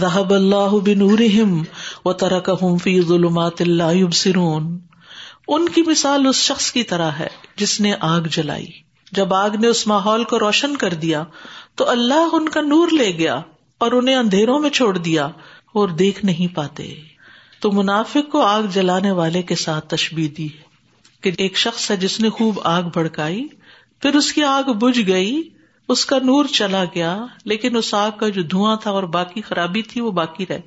ذهب 0.00 0.32
الله 0.32 0.78
بنورهم 0.78 1.62
وتركهم 2.04 2.76
في 2.76 3.00
ظلمات 3.00 3.62
لا 3.62 3.92
يبصرون۔ 3.92 4.78
ان 5.48 5.68
کی 5.68 5.82
مثال 5.82 6.26
اس 6.26 6.36
شخص 6.36 6.72
کی 6.72 6.82
طرح 6.82 7.10
ہے 7.10 7.28
جس 7.56 7.80
نے 7.80 7.92
آگ 8.00 8.20
جلائی۔ 8.20 8.66
جب 9.12 9.34
آگ 9.34 9.50
نے 9.50 9.66
اس 9.66 9.86
ماحول 9.86 10.24
کو 10.24 10.38
روشن 10.38 10.76
کر 10.76 10.94
دیا 10.94 11.24
تو 11.74 11.90
اللہ 11.90 12.28
ان 12.32 12.48
کا 12.48 12.60
نور 12.60 12.88
لے 12.88 13.10
گیا 13.18 13.40
اور 13.78 13.92
انہیں 13.92 14.16
اندھیروں 14.16 14.58
میں 14.58 14.70
چھوڑ 14.70 14.98
دیا 14.98 15.24
اور 15.74 15.88
دیکھ 15.88 16.24
نہیں 16.24 16.56
پاتے۔ 16.56 17.11
تو 17.62 17.72
منافق 17.72 18.30
کو 18.32 18.40
آگ 18.40 18.62
جلانے 18.62 19.10
والے 19.10 19.42
کے 19.42 19.54
ساتھ 19.54 19.88
تشبی 19.88 20.28
دی 20.28 20.48
کہ 21.20 21.30
ایک 21.38 21.56
شخص 21.56 21.90
ہے 21.90 21.96
جس 21.96 22.20
نے 22.20 22.30
خوب 22.30 22.60
آگ 22.64 22.82
بھڑکائی، 22.82 23.48
پھر 24.02 24.14
اس 24.14 24.32
کی 24.32 24.42
آگ 24.42 24.62
بجھ 24.62 25.00
گئی، 25.06 25.42
اس 25.88 26.06
کا 26.06 26.18
نور 26.18 26.44
چلا 26.44 26.84
گیا، 26.84 27.26
لیکن 27.44 27.76
اس 27.76 27.94
آگ 27.94 28.10
کا 28.10 28.28
جو 28.28 28.42
دھواں 28.42 28.76
تھا 28.76 28.90
اور 28.90 29.02
باقی 29.02 29.40
خرابی 29.40 29.82
تھی 29.82 30.00
وہ 30.00 30.10
باقی 30.10 30.46
رہے 30.48 30.60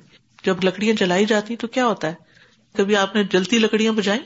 جب 0.44 0.56
لکڑیاں 0.64 0.94
جلائی 0.94 1.24
جاتی 1.24 1.56
تو 1.56 1.66
کیا 1.66 1.86
ہوتا 1.86 2.08
ہے؟ 2.08 2.14
کبھی 2.72 2.96
آپ 2.96 3.16
نے 3.16 3.24
جلتی 3.24 3.58
لکڑیاں 3.58 3.92
بجائی 3.92 4.20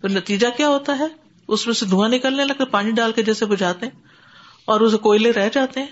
تو 0.00 0.08
نتیجہ 0.08 0.46
کیا 0.56 0.68
ہوتا 0.68 0.98
ہے؟ 0.98 1.06
اس 1.48 1.66
میں 1.66 1.74
سے 1.74 1.86
دھواں 1.86 2.08
نکلنے 2.08 2.44
لگتا 2.44 2.64
پانی 2.64 2.90
ڈال 2.90 3.12
کے 3.12 3.22
جیسے 3.22 3.46
بجاتے 3.46 3.86
اور 4.64 4.80
اسے 4.80 4.96
کوئلے 4.96 5.32
رہ 5.32 5.48
جاتے 5.52 5.80
ہیں 5.80 5.86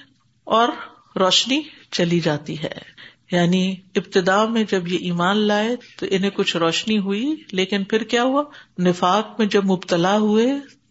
اور 0.45 0.69
روشنی 1.17 1.61
چلی 1.91 2.21
جاتی 2.21 2.63
ہے۔ 2.63 2.95
یعنی 3.35 3.75
ابتدا 3.95 4.45
میں 4.45 4.65
جب 4.71 4.89
یہ 4.89 4.99
ایمان 4.99 5.37
لائے 5.37 5.77
تو 5.99 6.07
انہیں 6.11 6.31
کچھ 6.31 6.57
روشنی 6.57 6.99
ہوئی، 6.99 7.35
لیکن 7.53 7.85
پھر 7.85 8.03
کیا 8.03 8.23
ہوا؟ 8.23 8.43
نفاق 8.79 9.39
میں 9.39 9.47
جب 9.47 9.65
مبتلا 9.65 10.17
ہوئے 10.17 10.47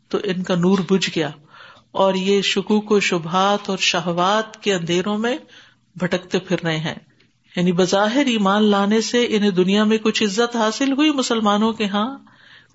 تو 0.09 0.17
ان 0.23 0.43
کا 0.43 0.55
نور 0.55 0.77
بج 0.89 1.09
گیا 1.15 1.29
اور 1.91 2.13
یہ 2.13 2.41
شکوک 2.41 2.91
و 2.91 2.99
شبہات 2.99 3.69
اور 3.69 3.77
شہوات 3.77 4.63
کے 4.63 4.73
اندھیروں 4.73 5.17
میں 5.17 5.37
بھٹکتے 5.95 6.39
پھر 6.39 6.55
رہے 6.63 6.77
ہیں۔ 6.77 6.95
یعنی 7.55 7.71
بظاہر 7.71 8.25
ایمان 8.25 8.63
لانے 8.63 9.01
سے 9.01 9.27
انہیں 9.29 9.51
دنیا 9.51 9.83
میں 9.83 9.97
کچھ 9.97 10.23
عزت 10.23 10.55
حاصل 10.55 10.91
ہوئی 10.91 11.11
مسلمانوں 11.11 11.73
کے 11.73 11.85
ہاں۔ 11.85 12.17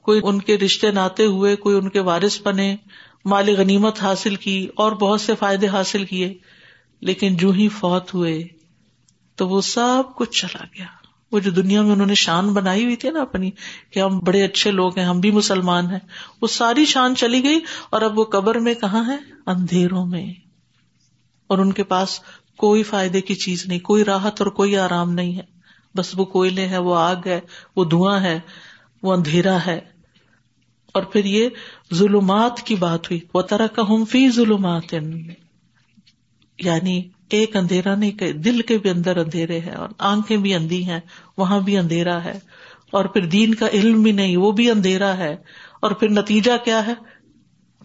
کوئی 0.02 0.20
ان 0.24 0.40
کے 0.40 0.58
رشتے 0.58 0.90
ناتے 0.90 1.24
ہوئے، 1.24 1.56
کوئی 1.56 1.76
ان 1.76 1.88
کے 1.88 2.00
وارث 2.00 2.42
بنے 2.42 2.76
مالی 3.24 3.52
غنیمت 3.52 4.02
حاصل 4.02 4.34
کی 4.34 4.68
اور 4.76 4.92
بہت 4.92 5.20
سے 5.20 5.34
فائدے 5.38 5.68
حاصل 5.68 6.04
کیے، 6.04 6.34
لیکن 7.00 7.36
جو 7.36 7.50
ہی 7.50 7.68
فوت 7.68 8.14
ہوئے۔ 8.14 8.57
تو 9.38 9.48
وہ 9.48 9.60
سب 9.60 10.02
کچھ 10.16 10.40
چلا 10.40 10.64
گیا۔ 10.78 10.86
وہ 11.32 11.38
جو 11.38 11.50
دنیا 11.50 11.82
میں 11.82 11.92
انہوں 11.92 12.06
نے 12.06 12.14
شان 12.14 12.52
بنائی 12.52 12.84
ہوئی 12.84 12.96
تھی 12.96 13.10
نا 13.10 13.22
اپنی 13.22 13.50
کہ 13.90 14.00
ہم 14.00 14.18
بڑے 14.18 14.44
اچھے 14.44 14.70
لوگ 14.70 14.98
ہیں، 14.98 15.06
ہم 15.06 15.20
بھی 15.20 15.30
مسلمان 15.30 15.90
ہیں، 15.90 15.98
وہ 16.42 16.46
ساری 16.46 16.84
شان 16.84 17.16
چلی 17.16 17.42
گئی 17.42 17.60
اور 17.90 18.02
اب 18.02 18.18
وہ 18.18 18.24
قبر 18.24 18.58
میں 18.58 18.74
کہاں 18.74 19.12
ہے؟ 19.12 19.16
اندھیروں 19.46 20.06
میں۔ 20.06 20.34
اور 21.46 21.58
ان 21.58 21.72
کے 21.72 21.84
پاس 21.84 22.20
کوئی 22.56 22.82
فائدے 22.82 23.20
کی 23.20 23.34
چیز 23.34 23.66
نہیں، 23.66 23.78
کوئی 23.78 24.04
راحت 24.04 24.40
اور 24.40 24.50
کوئی 24.50 24.76
آرام 24.76 25.12
نہیں 25.12 25.36
ہے۔ 25.36 25.42
بس 25.94 26.18
وہ 26.18 26.24
کوئلے 26.24 26.68
ہے 26.68 26.78
وہ 26.78 26.96
آگ 26.96 27.16
ہے، 27.26 27.40
وہ 27.76 27.84
دھواں 27.84 28.20
ہے، 28.20 28.40
وہ 29.02 29.12
اندھیرا 29.12 29.58
ہے۔ 29.66 29.80
اور 30.94 31.02
پھر 31.02 31.24
یہ 31.24 31.48
ظلمات 31.94 32.60
کی 32.60 32.74
بات 32.74 33.06
ہوئی۔ 33.06 33.20
وہ 33.34 33.42
طرح 33.42 33.66
کا 33.66 33.82
ہم 33.82 34.04
فی 34.04 34.30
ظلمات۔ 34.30 34.94
یعنی 36.58 37.02
ایک 37.30 37.56
اندھیرا 37.56 37.94
نہیں، 37.94 38.10
کہ 38.10 38.32
دل 38.32 38.60
کے 38.60 38.78
بھی 38.78 38.90
اندر 38.90 39.16
اندھیرے 39.16 39.60
ہیں 39.60 39.74
اور 39.74 39.88
آنکھیں 39.98 40.36
بھی 40.36 40.54
اندھی 40.54 40.90
ہیں، 40.90 41.00
وہاں 41.36 41.60
بھی 41.60 41.78
اندھیرا 41.78 42.24
ہے۔ 42.24 42.40
اور 42.92 43.04
پھر 43.04 43.26
دین 43.26 43.54
کا 43.54 43.68
علم 43.68 44.02
بھی 44.02 44.12
نہیں، 44.12 44.36
وہ 44.36 44.52
بھی 44.52 44.70
اندھیرا 44.70 45.16
ہے۔ 45.16 45.36
اور 45.80 45.90
پھر 45.90 46.08
نتیجہ 46.08 46.64
کیا 46.64 46.86
ہے؟ 46.86 46.94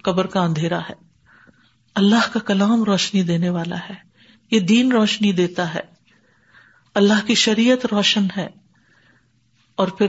قبر 0.03 0.27
کا 0.27 0.39
اندھیرا 0.39 0.79
ہے۔ 0.79 0.93
اللہ 1.95 2.33
کا 2.33 2.39
کلام 2.39 2.83
روشنی 2.83 3.23
دینے 3.23 3.49
والا 3.49 3.75
ہے۔ 3.89 3.93
یہ 4.51 4.59
دین 4.59 4.91
روشنی 4.91 5.31
دیتا 5.31 5.73
ہے۔ 5.73 5.79
اللہ 6.95 7.27
کی 7.27 7.35
شریعت 7.35 7.85
روشن 7.85 8.27
ہے۔ 8.37 8.47
اور 9.75 9.87
پھر 9.87 10.07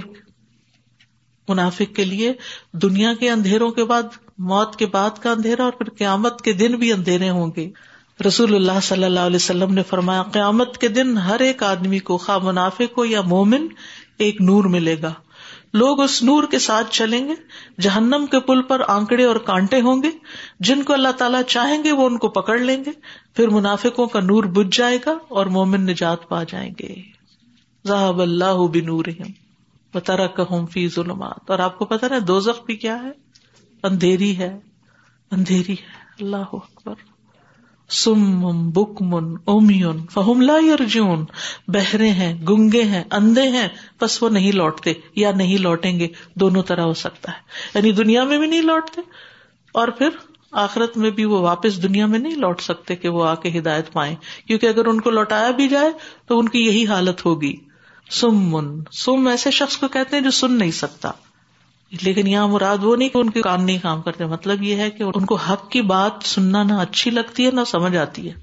منافق 1.49 1.97
کے 1.97 2.05
لیے 2.05 2.33
دنیا 2.73 3.15
کے 3.15 3.31
اندھیروں 3.31 3.71
کے 3.71 3.85
بعد، 3.85 4.03
موت 4.39 4.77
کے 4.77 4.87
بعد 4.87 5.11
کا 5.21 5.31
اندھیرا 5.31 5.65
اور 5.65 5.73
پھر 5.73 5.91
قیامت 5.91 6.43
کے 6.43 6.53
دن 6.53 6.77
بھی 6.77 6.93
اندھیرے 6.93 7.31
ہوں 7.31 7.51
گے۔ 7.57 7.71
رسول 8.27 8.55
اللہ 8.55 8.81
صلی 8.83 9.05
اللہ 9.05 9.21
علیہ 9.21 9.37
وسلم 9.37 9.75
نے 9.75 9.83
فرمایا، 9.83 10.23
قیامت 10.23 10.79
کے 10.79 10.89
دن 10.89 11.19
ہر 11.19 11.41
ایک 11.41 11.63
آدمی 11.63 11.99
کو، 11.99 12.19
خواہ 12.19 12.39
منافق 12.39 12.99
ہو 12.99 13.05
یا 13.05 13.21
مومن، 13.21 13.67
ایک 14.19 14.41
نور 14.41 14.65
ملے 14.65 14.97
گا۔ 15.03 15.13
لوگ 15.75 16.01
اس 16.01 16.23
نور 16.23 16.45
کے 16.51 16.59
ساتھ 16.59 16.91
چلیں 16.91 17.29
گے، 17.29 17.35
جہنم 17.81 18.27
کے 18.31 18.41
پل 18.41 18.63
پر 18.63 18.83
آنکڑے 18.89 19.25
اور 19.25 19.37
کانٹے 19.37 19.81
ہوں 19.81 20.03
گے۔ 20.03 20.11
جن 20.61 20.83
کو 20.83 20.93
اللہ 20.93 21.09
تعالیٰ 21.09 21.43
چاہیں 21.43 21.85
گے، 21.85 21.93
وہ 21.93 22.07
ان 22.07 22.19
کو 22.19 22.29
پکڑ 22.29 22.59
لیں 22.59 22.85
گے۔ 22.87 22.91
پھر 23.35 23.49
منافقوں 23.49 24.07
کا 24.07 24.21
نور 24.21 24.45
بج 24.45 24.77
جائے 24.77 24.99
گا 25.07 25.19
اور 25.29 25.47
مومن 25.47 25.81
نجات 25.81 26.29
پا 26.29 26.43
جائیں 26.43 26.71
گے۔ 26.81 26.95
ذہب 27.87 28.21
اللہ 28.21 28.67
بنور 28.75 29.05
بطرا 29.95 30.27
کہ 30.27 30.67
فی 30.67 30.89
ظلمات۔ 30.89 31.51
اور 31.51 31.59
آپ 31.59 31.79
کو 31.79 31.85
پتا 31.85 32.09
نا 32.09 32.19
دو 32.29 32.41
بھی 32.67 32.77
کیا 32.77 33.03
ہے؟ 33.03 33.11
اندھیری 33.83 34.39
ہے۔ 34.39 34.59
اندھیری 35.31 35.73
ہے۔ 35.73 36.25
اللہ 36.25 36.37
اکبر۔ 36.37 37.14
سم 37.89 38.71
بکمن، 38.71 39.37
اومیون، 39.45 40.07
فہم 40.11 40.41
لا 40.41 40.57
یرجون، 40.57 41.25
بہرے 41.69 42.09
ہیں، 42.09 42.47
گنگے 42.47 42.83
ہیں، 42.83 43.05
اندھے 43.11 43.49
ہیں، 43.49 43.69
بس 44.01 44.23
وہ 44.23 44.29
نہیں 44.29 44.53
لوٹتے 44.53 44.93
یا 45.17 45.31
نہیں 45.31 45.59
لوٹیں 45.59 45.99
گے، 45.99 46.09
دونوں 46.35 46.63
طرح 46.63 46.83
ہو 46.83 46.95
سکتا 46.95 47.33
ہے۔ 47.33 47.39
یعنی 47.75 47.93
دنیا 47.93 48.25
میں 48.25 48.39
بھی 48.39 48.47
نہیں 48.47 48.63
لوٹتے 48.63 49.01
اور 49.73 49.89
پھر 49.89 50.09
آخرت 50.53 50.97
میں 50.97 51.11
بھی 51.11 51.25
وہ 51.25 51.41
واپس 51.41 51.83
دنیا 51.83 52.07
میں 52.07 52.19
نہیں 52.19 52.35
لوٹ 52.35 52.61
سکتے 52.61 52.97
کہ 52.97 53.09
وہ 53.09 53.25
آ 53.25 53.35
کے 53.35 53.59
ہدایت 53.59 53.93
پائیں۔ 53.93 54.17
کیونکہ 54.47 54.67
اگر 54.67 54.87
ان 54.87 55.01
کو 55.01 55.11
لوٹایا 55.11 55.51
بھی 55.51 55.69
جائے 55.69 55.91
تو 56.27 56.39
ان 56.39 56.49
کی 56.49 56.67
یہی 56.67 56.87
حالت 56.87 57.27
ہوگی۔ 57.27 57.57
سم 58.11 58.39
من 58.39 58.83
سم 58.93 59.27
ایسے 59.27 59.51
شخص 59.51 59.77
کو 59.77 59.89
کہتے 59.89 60.17
ہیں 60.17 60.23
جو 60.23 60.31
سن 60.31 60.59
نہیں 60.59 60.71
سکتا۔ 60.71 61.11
لیکن 62.03 62.27
یہاں 62.27 62.49
مراد 62.49 62.77
وہ 62.83 62.97
نہیں 62.97 63.09
کہ 63.09 63.19
ان 63.19 63.31
کے 63.31 63.43
کان 63.43 63.67
نہیں 63.67 63.79
کام 63.79 64.03
کرتے 64.03 64.25
مطلب 64.27 64.63
یہ 64.63 64.77
ہے 64.77 64.91
کہ 64.91 65.03
ان 65.03 65.25
کو 65.25 65.35
حق 65.35 65.71
کی 65.71 65.83
بات 65.83 66.13
سننا 66.25 66.63
نہ 66.63 66.73
اچھی 66.73 67.11
لگتی 67.11 67.47
ہے، 67.47 67.51
نہ 67.51 67.61
سمجھ 67.67 67.97
آتی 67.97 68.31
ہے۔ 68.31 68.35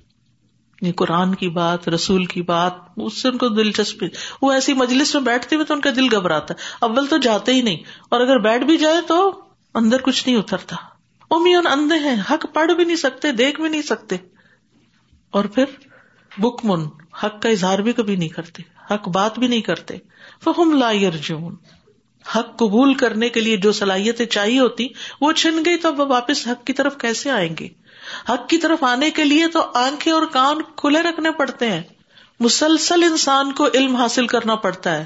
یہ 0.81 0.91
قرآن 0.91 1.35
کی 1.35 1.49
بات، 1.49 1.89
رسول 1.89 2.25
کی 2.25 2.41
بات، 2.41 2.73
اس 2.97 3.21
سے 3.21 3.29
ان 3.29 3.37
کو 3.37 3.47
دلچسپی، 3.47 4.07
وہ 4.41 4.51
ایسی 4.51 4.73
مجلس 4.73 5.15
میں 5.15 5.21
بیٹھتے 5.21 5.55
ہوئے 5.55 5.65
تو 5.65 5.73
ان 5.73 5.81
کا 5.81 5.89
دل 5.95 6.15
گھبراتا 6.15 6.53
ہے۔ 6.53 6.59
اول 6.79 7.07
تو 7.07 7.17
جاتے 7.17 7.53
ہی 7.53 7.61
نہیں، 7.61 7.77
اور 8.09 8.21
اگر 8.21 8.39
بیٹھ 8.39 8.63
بھی 8.63 8.77
جائے 8.77 9.01
تو 9.07 9.41
اندر 9.75 10.01
کچھ 10.01 10.27
نہیں 10.27 10.37
اترتا۔ 10.37 10.75
امیون 11.31 11.67
اندھے 11.67 11.99
ہیں، 11.99 12.15
حق 12.31 12.45
پڑھ 12.53 12.71
بھی 12.71 12.83
نہیں 12.83 12.95
سکتے، 12.95 13.31
دیکھ 13.31 13.61
بھی 13.61 13.69
نہیں 13.69 13.81
سکتے۔ 13.81 14.15
اور 15.31 15.45
پھر 15.45 15.65
بک 16.37 16.65
من 16.65 16.81
حق 17.23 17.41
کا 17.41 17.49
اظہار 17.49 17.79
بھی 17.79 17.93
کبھی 17.93 18.15
نہیں 18.15 18.29
کرتے، 18.29 18.63
حق 18.91 19.09
بات 19.09 19.39
بھی 19.39 19.47
نہیں 19.47 19.61
کرتے۔ 19.61 19.97
فہم 20.43 20.73
لا 20.73 20.91
یرجون 20.91 21.55
حق 22.35 22.59
قبول 22.59 22.93
کرنے 22.93 23.29
کے 23.29 23.39
لیے 23.39 23.57
جو 23.57 23.71
صلاحیتیں 23.71 24.25
چاہیے 24.25 24.59
ہوتی، 24.59 24.87
وہ 25.21 25.31
چھن 25.31 25.65
گئی 25.65 25.77
تو 25.77 25.95
وہ 25.95 26.05
واپس 26.05 26.47
حق 26.47 26.65
کی 26.65 26.73
طرف 26.73 26.97
کیسے 26.97 27.29
آئیں 27.29 27.55
گے؟ 27.59 27.67
حق 28.29 28.49
کی 28.49 28.57
طرف 28.57 28.83
آنے 28.83 29.11
کے 29.11 29.23
لیے 29.23 29.47
تو 29.47 29.61
آنکھیں 29.73 30.13
اور 30.13 30.25
کان 30.25 30.57
کھلے 30.75 31.01
رکھنے 31.01 31.31
پڑتے 31.31 31.71
ہیں۔ 31.71 31.81
مسلسل 32.39 33.03
انسان 33.03 33.51
کو 33.51 33.67
علم 33.73 33.95
حاصل 33.95 34.27
کرنا 34.27 34.55
پڑتا 34.55 34.97
ہے 34.97 35.05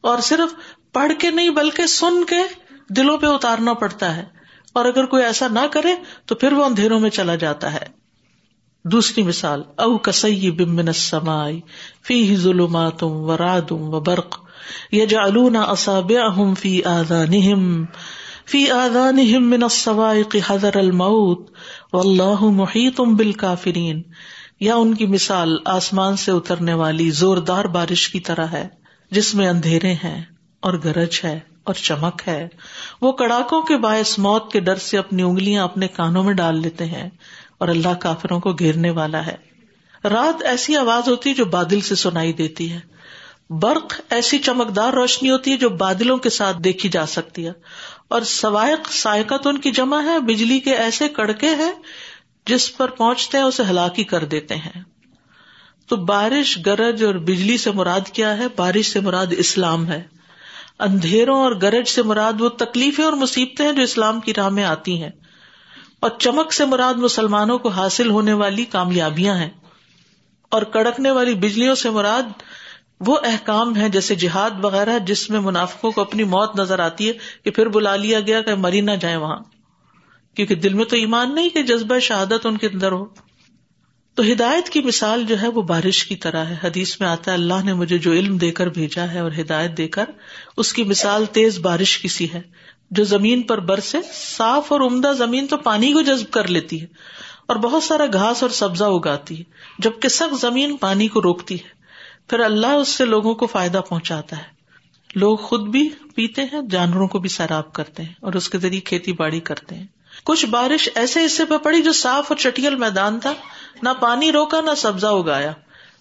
اور 0.00 0.18
صرف 0.18 0.54
پڑھ 0.92 1.12
کے 1.18 1.30
نہیں 1.30 1.50
بلکہ 1.50 1.86
سن 1.86 2.24
کے 2.24 2.40
دلوں 2.88 3.18
پہ 3.18 3.26
اتارنا 3.26 3.72
پڑتا 3.72 4.16
ہے۔ 4.16 4.24
اور 4.72 4.84
اگر 4.84 5.04
کوئی 5.04 5.24
ایسا 5.24 5.48
نہ 5.48 5.66
کرے 5.70 5.94
تو 6.26 6.34
پھر 6.34 6.52
وہ 6.52 6.64
اندھیروں 6.64 7.00
میں 7.00 7.10
چلا 7.10 7.34
جاتا 7.34 7.74
ہے۔ 7.74 7.86
دوسری 8.84 9.22
مثال 9.22 9.62
او 9.76 9.98
کسی 9.98 10.50
بمن 10.50 10.88
السمائی 10.88 11.60
فی 12.02 12.36
ظلمات 12.36 13.02
و 13.02 13.36
رادم 13.36 13.94
و 13.94 14.00
برق۔ 14.00 14.47
یجعلون 14.92 15.56
اصابعهم 15.56 16.54
في 16.54 16.84
آذانهم 16.84 17.84
في 18.46 18.70
آذانهم 18.70 19.50
من 19.50 19.62
الصواعق 19.62 20.36
حذر 20.46 20.76
الموت 20.76 21.50
والله 21.92 22.50
محيط 22.50 23.00
بالكافرين 23.00 24.02
یا 24.60 24.74
ان 24.74 24.94
کی 24.94 25.06
مثال 25.06 25.56
آسمان 25.64 26.16
سے 26.16 26.32
اترنے 26.32 26.74
والی 26.74 27.10
زوردار 27.10 27.64
بارش 27.64 28.08
کی 28.08 28.20
طرح 28.20 28.46
ہے، 28.46 28.68
جس 29.10 29.34
میں 29.34 29.48
اندھیرے 29.48 29.92
ہیں 29.92 30.24
اور 30.60 30.74
گرج 30.84 31.20
ہے 31.24 31.40
اور 31.64 31.74
چمک 31.74 32.22
ہے۔ 32.26 32.48
وہ 33.00 33.12
کڑاکوں 33.12 33.62
کے 33.62 33.76
باعث 33.76 34.18
موت 34.18 34.52
کے 34.52 34.60
ڈر 34.60 34.76
سے 34.76 34.98
اپنی 34.98 35.22
انگلیاں 35.22 35.64
اپنے 35.64 35.88
کانوں 35.88 36.24
میں 36.24 36.34
ڈال 36.34 36.60
لیتے 36.62 36.84
ہیں 36.84 37.10
اور 37.58 37.68
اللہ 37.68 37.94
کافروں 37.94 38.40
کو 38.40 38.52
گھیرنے 38.52 38.90
والا 38.90 39.26
ہے۔ 39.26 39.36
رات 40.04 40.42
ایسی 40.42 40.76
آواز 40.76 41.08
ہوتی 41.08 41.34
جو 41.34 41.44
بادل 41.44 41.80
سے 41.80 41.94
سنائی 41.94 42.32
دیتی 42.32 42.72
ہے۔ 42.72 42.97
برق 43.50 44.00
ایسی 44.10 44.38
چمکدار 44.38 44.92
روشنی 44.92 45.30
ہوتی 45.30 45.52
ہے 45.52 45.56
جو 45.56 45.70
بادلوں 45.70 46.16
کے 46.16 46.30
ساتھ 46.30 46.56
دیکھی 46.64 46.88
جا 46.88 47.06
سکتی 47.06 47.46
ہے۔ 47.46 47.52
اور 48.08 48.20
سوائق 48.20 48.92
سائقت 48.92 49.46
ان 49.46 49.58
کی 49.58 49.70
جمع 49.70 50.02
ہے، 50.02 50.18
بجلی 50.18 50.60
کے 50.60 50.74
ایسے 50.74 51.08
کڑکے 51.08 51.48
ہیں 51.48 51.72
جس 52.46 52.76
پر 52.76 52.88
پہنچتے 52.88 53.38
ہیں، 53.38 53.44
اسے 53.44 53.62
ہلاکی 53.70 54.04
کر 54.04 54.24
دیتے 54.24 54.54
ہیں۔ 54.54 54.82
تو 55.86 55.96
بارش 55.96 56.58
گرج 56.66 57.04
اور 57.04 57.14
بجلی 57.14 57.58
سے 57.58 57.70
مراد 57.70 58.08
کیا 58.12 58.38
ہے؟ 58.38 58.46
بارش 58.56 58.86
سے 58.86 59.00
مراد 59.00 59.26
اسلام 59.30 59.86
ہے۔ 59.86 60.02
اندھیروں 60.78 61.42
اور 61.42 61.52
گرج 61.62 61.88
سے 61.88 62.02
مراد 62.02 62.40
وہ 62.40 62.48
تکلیفیں 62.48 63.04
اور 63.04 63.12
مصیبتیں 63.12 63.66
ہیں 63.66 63.72
جو 63.72 63.82
اسلام 63.82 64.20
کی 64.20 64.34
راہ 64.34 64.48
میں 64.48 64.64
آتی 64.64 65.02
ہیں۔ 65.02 65.10
اور 66.00 66.10
چمک 66.18 66.52
سے 66.52 66.64
مراد 66.64 66.94
مسلمانوں 66.94 67.58
کو 67.58 67.68
حاصل 67.68 68.10
ہونے 68.10 68.32
والی 68.32 68.64
کامیابیاں 68.64 69.34
ہیں۔ 69.34 69.50
اور 70.50 70.62
کڑکنے 70.62 71.10
والی 71.10 71.34
بجلیوں 71.34 71.74
سے 71.74 71.90
مراد 71.90 72.22
وہ 73.00 73.18
احکام 73.24 73.76
ہے 73.76 73.88
جیسے 73.88 74.14
جہاد 74.14 74.50
وغیرہ 74.62 74.98
جس 74.98 75.30
میں 75.30 75.40
منافقوں 75.40 75.90
کو 75.90 76.00
اپنی 76.00 76.24
موت 76.24 76.60
نظر 76.60 76.78
آتی 76.78 77.08
ہے 77.08 77.12
کہ 77.44 77.50
پھر 77.50 77.68
بلا 77.68 77.96
لیا 77.96 78.20
گیا 78.20 78.42
کہ 78.42 78.54
مری 78.54 78.80
نہ 78.80 78.90
جائے 78.90 79.16
وہاں۔ 79.16 79.38
کیونکہ 80.36 80.54
دل 80.54 80.74
میں 80.74 80.84
تو 80.84 80.96
ایمان 80.96 81.34
نہیں 81.34 81.48
کہ 81.48 81.62
جذبہ 81.62 81.98
شہادت 81.98 82.46
ان 82.46 82.58
کے 82.58 82.66
اندر 82.66 82.92
ہو۔ 82.92 83.04
تو 84.14 84.22
ہدایت 84.32 84.68
کی 84.68 84.80
مثال 84.80 85.24
جو 85.24 85.40
ہے 85.40 85.48
وہ 85.48 85.62
بارش 85.62 86.04
کی 86.04 86.16
طرح 86.16 86.44
ہے۔ 86.44 86.56
حدیث 86.64 87.00
میں 87.00 87.08
آتا 87.08 87.30
ہے، 87.30 87.36
اللہ 87.36 87.64
نے 87.64 87.74
مجھے 87.74 87.98
جو 87.98 88.12
علم 88.12 88.36
دے 88.36 88.50
کر 88.50 88.66
بھیجا 88.66 89.12
ہے 89.12 89.18
اور 89.18 89.30
ہدایت 89.40 89.76
دے 89.76 89.88
کر، 89.88 90.04
اس 90.56 90.72
کی 90.72 90.84
مثال 90.84 91.24
تیز 91.24 91.58
بارش 91.58 91.98
کی 91.98 92.08
سی 92.08 92.26
ہے۔ 92.34 92.42
جو 92.90 93.04
زمین 93.04 93.42
پر 93.42 93.60
برسے، 93.60 93.98
صاف 94.14 94.72
اور 94.72 94.80
عمدہ 94.80 95.12
زمین 95.18 95.46
تو 95.46 95.56
پانی 95.56 95.92
کو 95.92 96.00
جذب 96.00 96.30
کر 96.30 96.48
لیتی 96.48 96.80
ہے 96.80 96.86
اور 97.48 97.56
بہت 97.56 97.82
سارا 97.82 98.04
گھاس 98.12 98.42
اور 98.42 98.50
سبزہ 98.50 98.84
اگاتی 98.84 99.38
ہے، 99.38 99.44
جبکہ 99.78 100.08
سخت 100.08 100.40
زمین 100.40 100.76
پانی 100.76 101.08
کو 101.08 101.22
روکتی 101.22 101.54
ہے۔ 101.54 101.77
پھر 102.28 102.40
اللہ 102.40 102.66
اس 102.66 102.88
سے 102.88 103.04
لوگوں 103.04 103.34
کو 103.34 103.46
فائدہ 103.46 103.80
پہنچاتا 103.88 104.38
ہے۔ 104.38 104.42
لوگ 105.14 105.36
خود 105.36 105.68
بھی 105.68 105.88
پیتے 106.14 106.42
ہیں، 106.42 106.62
جانوروں 106.70 107.08
کو 107.08 107.18
بھی 107.18 107.28
سیراب 107.28 107.72
کرتے 107.72 108.02
ہیں 108.02 108.12
اور 108.20 108.32
اس 108.32 108.50
کے 108.50 108.58
ذریعے 108.58 108.80
کھیتی 108.80 109.12
باڑی 109.12 109.40
کرتے 109.40 109.74
ہیں۔ 109.74 109.86
کچھ 110.24 110.46
بارش 110.46 110.88
ایسے 110.94 111.24
حصے 111.26 111.44
پہ 111.44 111.56
پڑی 111.56 111.82
جو 111.82 111.92
صاف 111.92 112.24
اور 112.28 112.36
چٹیل 112.36 112.74
میدان 112.74 113.20
تھا۔ 113.20 113.32
نہ 113.82 113.88
پانی 114.00 114.32
روکا، 114.32 114.60
نہ 114.60 114.74
سبزہ 114.76 115.06
اگایا۔ 115.06 115.52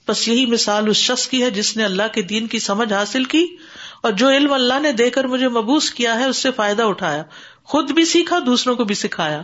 بس 0.08 0.28
یہی 0.28 0.46
مثال 0.46 0.90
اس 0.90 0.98
شخص 0.98 1.28
کی 1.28 1.44
ہے 1.44 1.52
جس 1.52 1.78
نے 1.78 1.86
اللہ 1.86 2.04
کے 2.14 2.22
دین 2.22 2.48
کی 2.48 2.60
سمجھ 2.60 2.94
حاصل 2.94 3.24
کی 3.24 3.48
اور 4.04 4.12
جو 4.12 4.30
علم 4.30 4.54
اللہ 4.54 4.80
نے 4.80 4.92
دے 4.92 5.10
کر 5.10 5.24
مجھے 5.24 5.48
مبوس 5.48 5.92
کیا 5.92 6.20
ہے، 6.20 6.26
اس 6.26 6.38
سے 6.38 6.52
فائدہ 6.52 6.84
اٹھایا۔ 6.84 7.24
خود 7.64 7.92
بھی 7.92 8.06
سیکھا، 8.06 8.40
دوسروں 8.46 8.76
کو 8.76 8.84
بھی 8.84 8.96
سکھایا۔ 8.96 9.42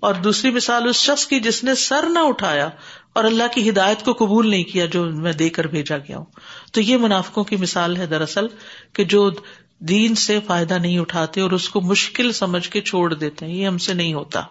اور 0.00 0.14
دوسری 0.14 0.50
مثال 0.50 0.88
اس 0.88 0.96
شخص 0.96 1.26
کی 1.26 1.40
جس 1.40 1.64
نے 1.64 1.74
سر 1.74 2.06
نہ 2.08 2.18
اٹھایا 2.18 2.68
اور 3.14 3.24
اللہ 3.24 3.42
کی 3.54 3.70
ہدایت 3.70 4.04
کو 4.04 4.12
قبول 4.12 4.50
نہیں 4.50 4.64
کیا 4.64 4.86
جو 4.86 5.04
میں 5.04 5.32
دے 5.32 5.48
کر 5.48 5.66
بھیجا 5.66 5.98
گیا 5.98 6.18
ہوں۔ 6.18 6.24
تو 6.72 6.80
یہ 6.80 6.96
منافقوں 6.96 7.44
کی 7.44 7.56
مثال 7.56 7.96
ہے 7.96 8.06
دراصل 8.06 8.46
کہ 8.92 9.04
جو 9.04 9.30
دین 9.78 10.14
سے 10.14 10.38
فائدہ 10.46 10.74
نہیں 10.74 10.98
اٹھاتے 10.98 11.40
اور 11.40 11.50
اس 11.50 11.68
کو 11.68 11.80
مشکل 11.80 12.32
سمجھ 12.32 12.68
کے 12.68 12.80
چھوڑ 12.80 13.14
دیتے 13.14 13.46
ہیں، 13.46 13.54
یہ 13.54 13.66
ہم 13.66 13.78
سے 13.78 13.94
نہیں 13.94 14.14
ہوتا۔ 14.14 14.42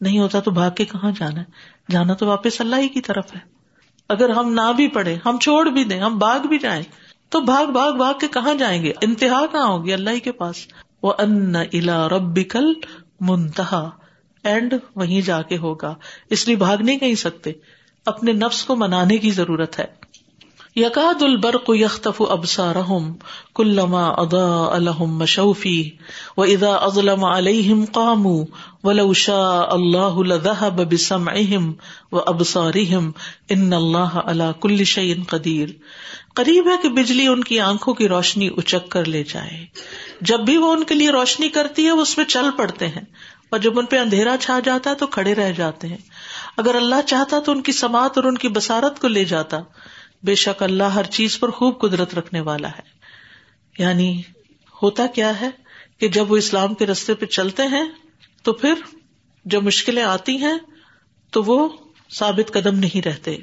نہیں 0.00 0.18
ہوتا 0.18 0.40
تو 0.40 0.50
بھاگ 0.50 0.70
کے 0.70 0.84
کہاں 0.84 1.10
جانا 1.10 1.40
ہے؟ 1.40 1.44
جانا 1.90 2.14
تو 2.14 2.26
واپس 2.26 2.60
اللہ 2.60 2.76
ہی 2.76 2.88
کی 2.88 3.00
طرف 3.00 3.34
ہے۔ 3.34 3.40
اگر 4.08 4.30
ہم 4.30 4.52
نہ 4.52 4.72
بھی 4.76 4.88
پڑھے 4.88 5.16
ہم 5.26 5.38
چھوڑ 5.38 5.68
بھی 5.68 5.84
دیں، 5.84 6.00
ہم 6.00 6.18
بھاگ 6.18 6.46
بھی 6.46 6.58
جائیں، 6.58 6.82
تو 7.28 7.40
بھاگ 7.40 7.66
بھاگ 7.66 7.92
بھاگ 7.92 8.14
کے 8.20 8.28
کہاں 8.28 8.54
جائیں 8.54 8.82
گے؟ 8.82 8.92
انتہا 9.02 9.46
کہاں 9.52 9.66
ہوگی؟ 9.66 9.92
اللہ 9.92 10.10
ہی 10.10 10.20
کے 10.20 10.32
پاس۔ 10.32 10.56
وہ 11.02 11.12
ان 11.18 11.56
الا 11.56 12.08
ربکل 12.08 12.72
منتہا 13.20 13.90
اینڈ 14.44 14.74
وہیں 14.96 15.20
جا 15.20 15.42
کے 15.42 15.56
ہوگا۔ 15.56 15.94
اس 16.30 16.46
لیے 16.46 16.56
بھاگ 16.56 16.76
نہیں 16.76 16.98
کہیں 16.98 17.14
سکتے۔ 17.14 17.52
اپنے 18.06 18.32
نفس 18.32 18.64
کو 18.64 18.76
منانے 18.76 19.18
کی 19.18 19.30
ضرورت 19.30 19.78
ہے۔ 19.78 20.06
یقاد 20.76 21.22
البرق 21.22 21.70
یختف 21.74 22.22
ابسارہم 22.30 23.12
کلما 23.54 24.08
ادا 24.08 24.74
الحم 24.74 25.16
مشوفی 25.16 25.90
و 26.36 26.42
ادا 26.42 26.74
ازلم 26.74 27.24
علیہم 27.24 27.84
قامو 27.92 28.44
ولو 28.84 29.12
شاء 29.12 29.62
اللہ 29.70 30.18
لذهب 30.18 30.92
بسمعہم 30.92 31.72
و 32.12 32.18
ان 33.48 33.72
اللہ 33.72 34.18
علی 34.24 34.44
کل 34.60 34.84
شیء 34.84 35.14
قدیر 35.28 35.68
قریب 36.34 36.68
ہے 36.68 36.74
کہ 36.82 36.88
بجلی 36.88 37.26
ان 37.26 37.44
کی 37.44 37.60
آنکھوں 37.60 37.94
کی 37.94 38.08
روشنی 38.08 38.48
اچک 38.56 38.88
کر 38.88 39.04
لے 39.04 39.24
جائے۔ 39.24 39.66
جب 40.20 40.40
بھی 40.40 40.56
وہ 40.56 40.72
ان 40.72 40.84
کے 40.84 40.94
لیے 40.94 41.10
روشنی 41.10 41.48
کرتی 41.48 41.86
ہے، 41.86 41.92
وہ 41.92 42.02
اس 42.02 42.18
میں 42.18 42.26
چل 42.26 42.44
پڑتے 42.56 42.88
ہیں۔ 42.88 43.04
اور 43.50 43.58
جب 43.58 43.78
ان 43.78 43.86
پہ 43.86 43.98
اندھیرا 43.98 44.36
چھا 44.40 44.58
جاتا 44.64 44.90
ہے 44.90 44.94
تو 44.94 45.06
کھڑے 45.06 45.34
رہ 45.34 45.52
جاتے 45.52 45.88
ہیں۔ 45.88 45.96
اگر 46.56 46.74
اللہ 46.74 47.02
چاہتا 47.06 47.40
تو 47.40 47.52
ان 47.52 47.62
کی 47.62 47.72
سماعت 47.72 48.12
اور 48.16 48.24
ان 48.24 48.38
کی 48.38 48.48
بسارت 48.48 49.00
کو 49.00 49.08
لے 49.08 49.24
جاتا۔ 49.24 49.58
بے 50.22 50.34
شک 50.34 50.62
اللہ 50.62 50.82
ہر 50.82 51.04
چیز 51.04 51.40
پر 51.40 51.50
خوب 51.50 51.80
قدرت 51.80 52.14
رکھنے 52.14 52.40
والا 52.40 52.68
ہے۔ 52.68 52.82
یعنی 53.78 54.22
ہوتا 54.82 55.06
کیا 55.06 55.40
ہے 55.40 55.50
کہ 55.98 56.08
جب 56.08 56.32
وہ 56.32 56.36
اسلام 56.36 56.74
کے 56.74 56.86
رستے 56.86 57.14
پہ 57.14 57.26
چلتے 57.26 57.62
ہیں 57.62 57.84
تو 58.42 58.52
پھر 58.52 58.74
جب 59.44 59.62
مشکلیں 59.62 60.02
آتی 60.02 60.36
ہیں 60.36 60.58
تو 61.30 61.42
وہ 61.42 61.68
ثابت 62.10 62.52
قدم 62.52 62.78
نہیں 62.78 63.02
رہتے۔ 63.02 63.36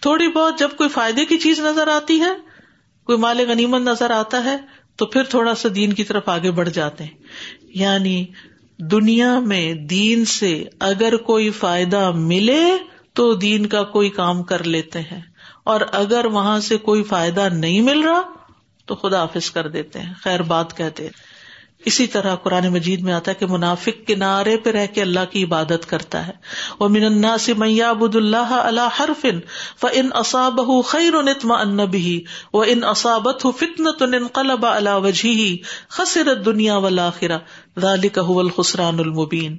تھوڑی 0.00 0.28
بہت 0.28 0.58
جب 0.58 0.68
کوئی 0.76 0.88
فائدے 0.88 1.24
کی 1.24 1.38
چیز 1.38 1.60
نظر 1.60 1.88
آتی 1.88 2.20
ہے، 2.20 2.30
کوئی 3.04 3.18
مال 3.18 3.40
غنیمت 3.48 3.80
نظر 3.80 4.10
آتا 4.10 4.44
ہے، 4.44 4.56
تو 4.96 5.06
پھر 5.06 5.22
تھوڑا 5.22 5.54
سا 5.54 5.68
دین 5.74 5.92
کی 5.92 6.04
طرف 6.04 6.28
آگے 6.28 6.50
بڑھ 6.50 6.70
جاتے 6.70 7.04
ہیں۔ 7.04 7.10
یعنی 7.62 8.26
دنیا 8.78 9.38
میں 9.38 9.74
دین 9.74 10.24
سے 10.24 10.64
اگر 10.80 11.16
کوئی 11.16 11.50
فائدہ 11.50 12.10
ملے 12.10 12.64
تو 13.12 13.34
دین 13.34 13.66
کا 13.66 13.84
کوئی 13.84 14.10
کام 14.10 14.42
کر 14.42 14.64
لیتے 14.64 15.00
ہیں۔ 15.00 15.20
اور 15.64 15.80
اگر 15.92 16.24
وہاں 16.24 16.60
سے 16.60 16.76
کوئی 16.76 17.02
فائدہ 17.02 17.48
نہیں 17.52 17.80
مل 17.80 18.00
رہا 18.00 18.22
تو 18.86 18.94
خدا 18.94 19.22
حافظ 19.22 19.50
کر 19.50 19.68
دیتے 19.68 19.98
ہیں۔ 19.98 20.14
خیر 20.20 20.42
بات 20.42 20.76
کہتے 20.76 21.02
ہیں۔ 21.02 21.33
اسی 21.84 22.06
طرح 22.06 22.34
قرآن 22.34 22.68
مجید 22.68 23.00
میں 23.00 23.12
آتا 23.12 23.30
ہے 23.30 23.36
کہ 23.36 23.46
منافق 23.46 24.06
کنارے 24.06 24.56
پہ 24.56 24.70
رہ 24.70 24.86
کے 24.86 25.02
اللہ 25.02 25.20
کی 25.30 25.44
عبادت 25.44 25.88
کرتا 25.88 26.26
ہے۔ 26.26 26.32
وہ 26.80 26.88
من 26.88 27.38
سے 27.40 27.54
میاں 27.54 27.90
ابود 27.90 28.16
اللہ 28.16 28.52
اللہ 28.52 28.88
ہر 28.98 29.08
فن 29.20 29.38
و 29.82 29.86
ان 29.92 30.08
اصاب 30.12 30.60
خیر 30.86 31.22
نتما 31.22 31.54
ان 31.54 31.76
بھی 31.76 32.24
وہ 32.52 32.64
ان 32.64 32.84
اصابت 32.84 33.46
فتن 33.58 33.92
تو 33.92 34.04
اللہ 34.62 34.94
وجہ 34.94 35.54
خسرت 35.88 36.46
دنیا 36.46 36.76
والا 36.76 37.10
خرا 37.10 37.38
ذالک 37.80 38.18
الخسران 38.18 39.00
المبین 39.00 39.56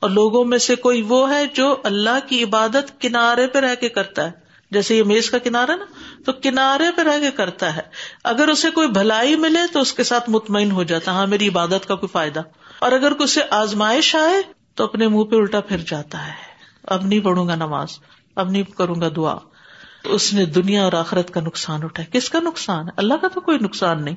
اور 0.00 0.10
لوگوں 0.10 0.44
میں 0.44 0.58
سے 0.58 0.74
کوئی 0.74 1.02
وہ 1.02 1.30
ہے 1.30 1.46
جو 1.54 1.76
اللہ 1.84 2.28
کی 2.28 2.44
عبادت 2.44 3.00
کنارے 3.00 3.46
پہ 3.46 3.58
رہ 3.58 3.74
کے 3.74 3.88
کرتا 3.88 4.26
ہے۔ 4.26 4.43
جیسے 4.74 4.96
یہ 4.96 5.02
میز 5.02 5.30
کا 5.30 5.38
کنارا 5.38 5.74
نا، 5.74 5.84
تو 6.24 6.32
کنارے 6.32 6.84
پہ 6.96 7.02
رہ 7.02 7.18
کے 7.18 7.30
کرتا 7.30 7.76
ہے۔ 7.76 7.82
اگر 8.24 8.48
اسے 8.48 8.70
کوئی 8.70 8.88
بھلائی 8.88 9.36
ملے 9.36 9.72
تو 9.72 9.80
اس 9.80 9.92
کے 9.92 10.04
ساتھ 10.04 10.30
مطمئن 10.30 10.70
ہو 10.70 10.82
جاتا 10.82 11.12
ہاں 11.12 11.26
میری 11.26 11.48
عبادت 11.48 11.88
کا 11.88 11.94
کوئی 11.94 12.08
فائدہ۔ 12.12 12.40
اور 12.78 12.92
اگر 12.92 13.10
اسے 13.10 13.40
آزمائش 13.50 14.14
آئے 14.14 14.42
تو 14.74 14.84
اپنے 14.84 15.08
منہ 15.08 15.24
پہ 15.24 15.36
الٹا 15.36 15.60
پھر 15.60 15.76
جاتا 15.86 16.26
ہے۔ 16.26 16.32
اب 16.82 17.06
نہیں 17.06 17.20
پڑھوں 17.20 17.48
گا 17.48 17.54
نماز، 17.54 17.88
اب 18.36 18.50
نہیں 18.50 18.62
کروں 18.62 19.00
گا 19.00 19.08
دعا۔ 19.16 19.36
اس 20.04 20.32
نے 20.32 20.44
دنیا 20.44 20.84
اور 20.84 20.92
آخرت 20.92 21.30
کا 21.30 21.40
نقصان 21.40 21.80
اٹھایا 21.82 22.18
کس 22.18 22.30
کا 22.30 22.38
نقصان؟ 22.40 22.86
ہے 22.86 22.92
اللہ 22.96 23.14
کا 23.14 23.28
تو 23.28 23.40
کوئی 23.40 23.58
نقصان 23.58 24.04
نہیں۔ 24.04 24.16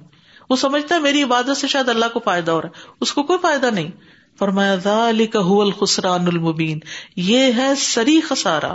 وہ 0.49 0.55
سمجھتا 0.55 0.95
ہے 0.95 0.99
میری 0.99 1.23
عبادت 1.23 1.57
سے 1.57 1.67
شاید 1.67 1.89
اللہ 1.89 2.05
کو 2.13 2.19
فائدہ 2.19 2.51
ہو 2.51 2.61
رہا 2.61 2.69
ہے۔ 2.69 2.91
اس 3.01 3.13
کو 3.13 3.23
کوئی 3.23 3.39
فائدہ 3.41 3.65
نہیں۔ 3.65 3.91
فرمایا، 4.39 4.75
ذالک 4.75 5.37
هو 5.49 5.61
الخسران 5.61 6.27
المبین۔ 6.27 6.79
یہ 7.15 7.51
ہے 7.57 7.75
سری 7.75 8.21
خسارا 8.21 8.73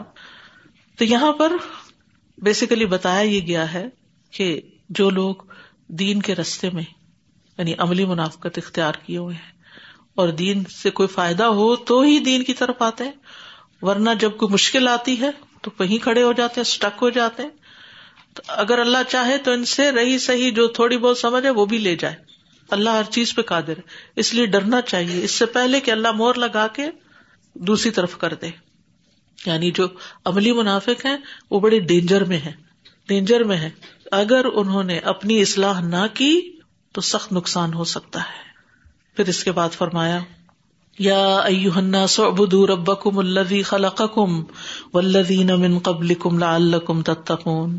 تو 0.99 1.05
یہاں 1.05 1.33
پر 1.33 1.53
بیسیکلی 2.39 2.87
بتایا 2.87 3.21
یہ 3.21 3.41
گیا 3.41 3.73
ہے 3.73 3.89
کہ 4.31 4.61
جو 4.89 5.11
لوگ 5.11 5.35
دین 5.89 6.23
کے 6.23 6.35
رستے 6.35 6.71
میں 6.71 6.83
یعنی 7.59 7.75
عملی 7.79 8.05
منافقت 8.05 8.59
اختیار 8.59 8.93
کیے 9.07 9.19
ہوئے 9.19 9.35
ہیں 9.35 9.53
اور 10.15 10.29
دین 10.29 10.65
سے 10.65 10.91
کوئی 10.91 11.09
فائدہ 11.09 11.45
ہو 11.45 11.77
تو 11.77 12.01
ہی 12.01 12.19
دین 12.19 12.43
کی 12.43 12.55
طرف 12.55 12.83
آتے 12.83 13.05
ہیں، 13.05 13.13
ورنہ 13.83 14.11
جب 14.21 14.37
کوئی 14.37 14.53
مشکل 14.53 14.89
آتی 14.89 15.21
ہے 15.21 15.31
تو 15.63 15.71
وہیں 15.79 15.99
کھڑے 15.99 16.23
ہو 16.23 16.33
جاتے 16.33 16.53
ہیں 16.57 16.69
اسٹک 16.69 16.99
ہو 17.03 17.11
جاتے 17.11 17.43
ہیں۔ 17.43 17.51
تو 18.35 18.43
اگر 18.49 18.79
اللہ 18.79 18.99
چاہے 19.09 19.39
تو 19.39 19.51
ان 19.51 19.65
سے 19.65 19.93
رہی 19.93 20.19
صحیح 20.19 20.51
جو 20.51 20.69
تھوڑی 20.69 20.99
بہت 20.99 21.19
سمجھ 21.19 21.45
ہے 21.45 21.51
وہ 21.51 21.67
بھی 21.67 21.79
لے 21.79 21.97
جائے۔ 21.97 22.15
اللہ 22.71 22.91
ہر 22.91 23.05
چیز 23.05 23.35
پہ 23.35 23.43
قادر 23.43 23.77
ہے۔ 23.77 23.83
اس 24.17 24.35
لیے 24.35 24.47
ڈرنا 24.47 24.81
چاہیے۔ 24.81 25.25
اس 25.25 25.31
سے 25.31 25.47
پہلے 25.47 25.81
کہ 25.81 25.91
اللہ 25.91 26.13
مور 26.13 26.35
لگا 26.35 26.67
کے 26.67 26.87
دوسری 27.55 27.91
طرف 27.91 28.19
کر 28.19 28.35
دے۔ 28.35 28.72
یعنی 29.47 29.71
جو 29.71 29.87
عملی 30.25 30.53
منافق 30.53 31.07
ہیں، 31.07 31.17
وہ 31.51 31.61
بڑے 31.61 31.79
ڈینجر 31.79 32.25
میں 32.25 32.39
ہے 32.39 32.53
ڈینجر 33.09 33.45
میں 33.45 33.57
ہے 33.57 33.71
اگر 34.13 34.45
انہوں 34.55 34.83
نے 34.83 34.99
اپنی 34.99 35.41
اصلاح 35.41 35.81
نہ 35.81 36.07
کی، 36.15 36.41
تو 36.93 37.01
سخت 37.01 37.33
نقصان 37.33 37.75
ہو 37.75 37.85
سکتا 37.85 38.21
ہے۔ 38.21 38.53
پھر 39.17 39.29
اس 39.29 39.45
کے 39.45 39.53
بعد 39.53 39.69
فرمایا، 39.71 40.19
یا 40.99 41.37
ایوہنا 41.37 42.07
سعبدو 42.07 42.67
ربکم 42.67 43.19
الذی 43.19 43.63
خلقکم 43.63 44.45
والذین 44.95 45.47
من 45.47 45.79
قبلکم 45.79 46.39
لعلکم 46.39 47.03
تتقون۔ 47.03 47.79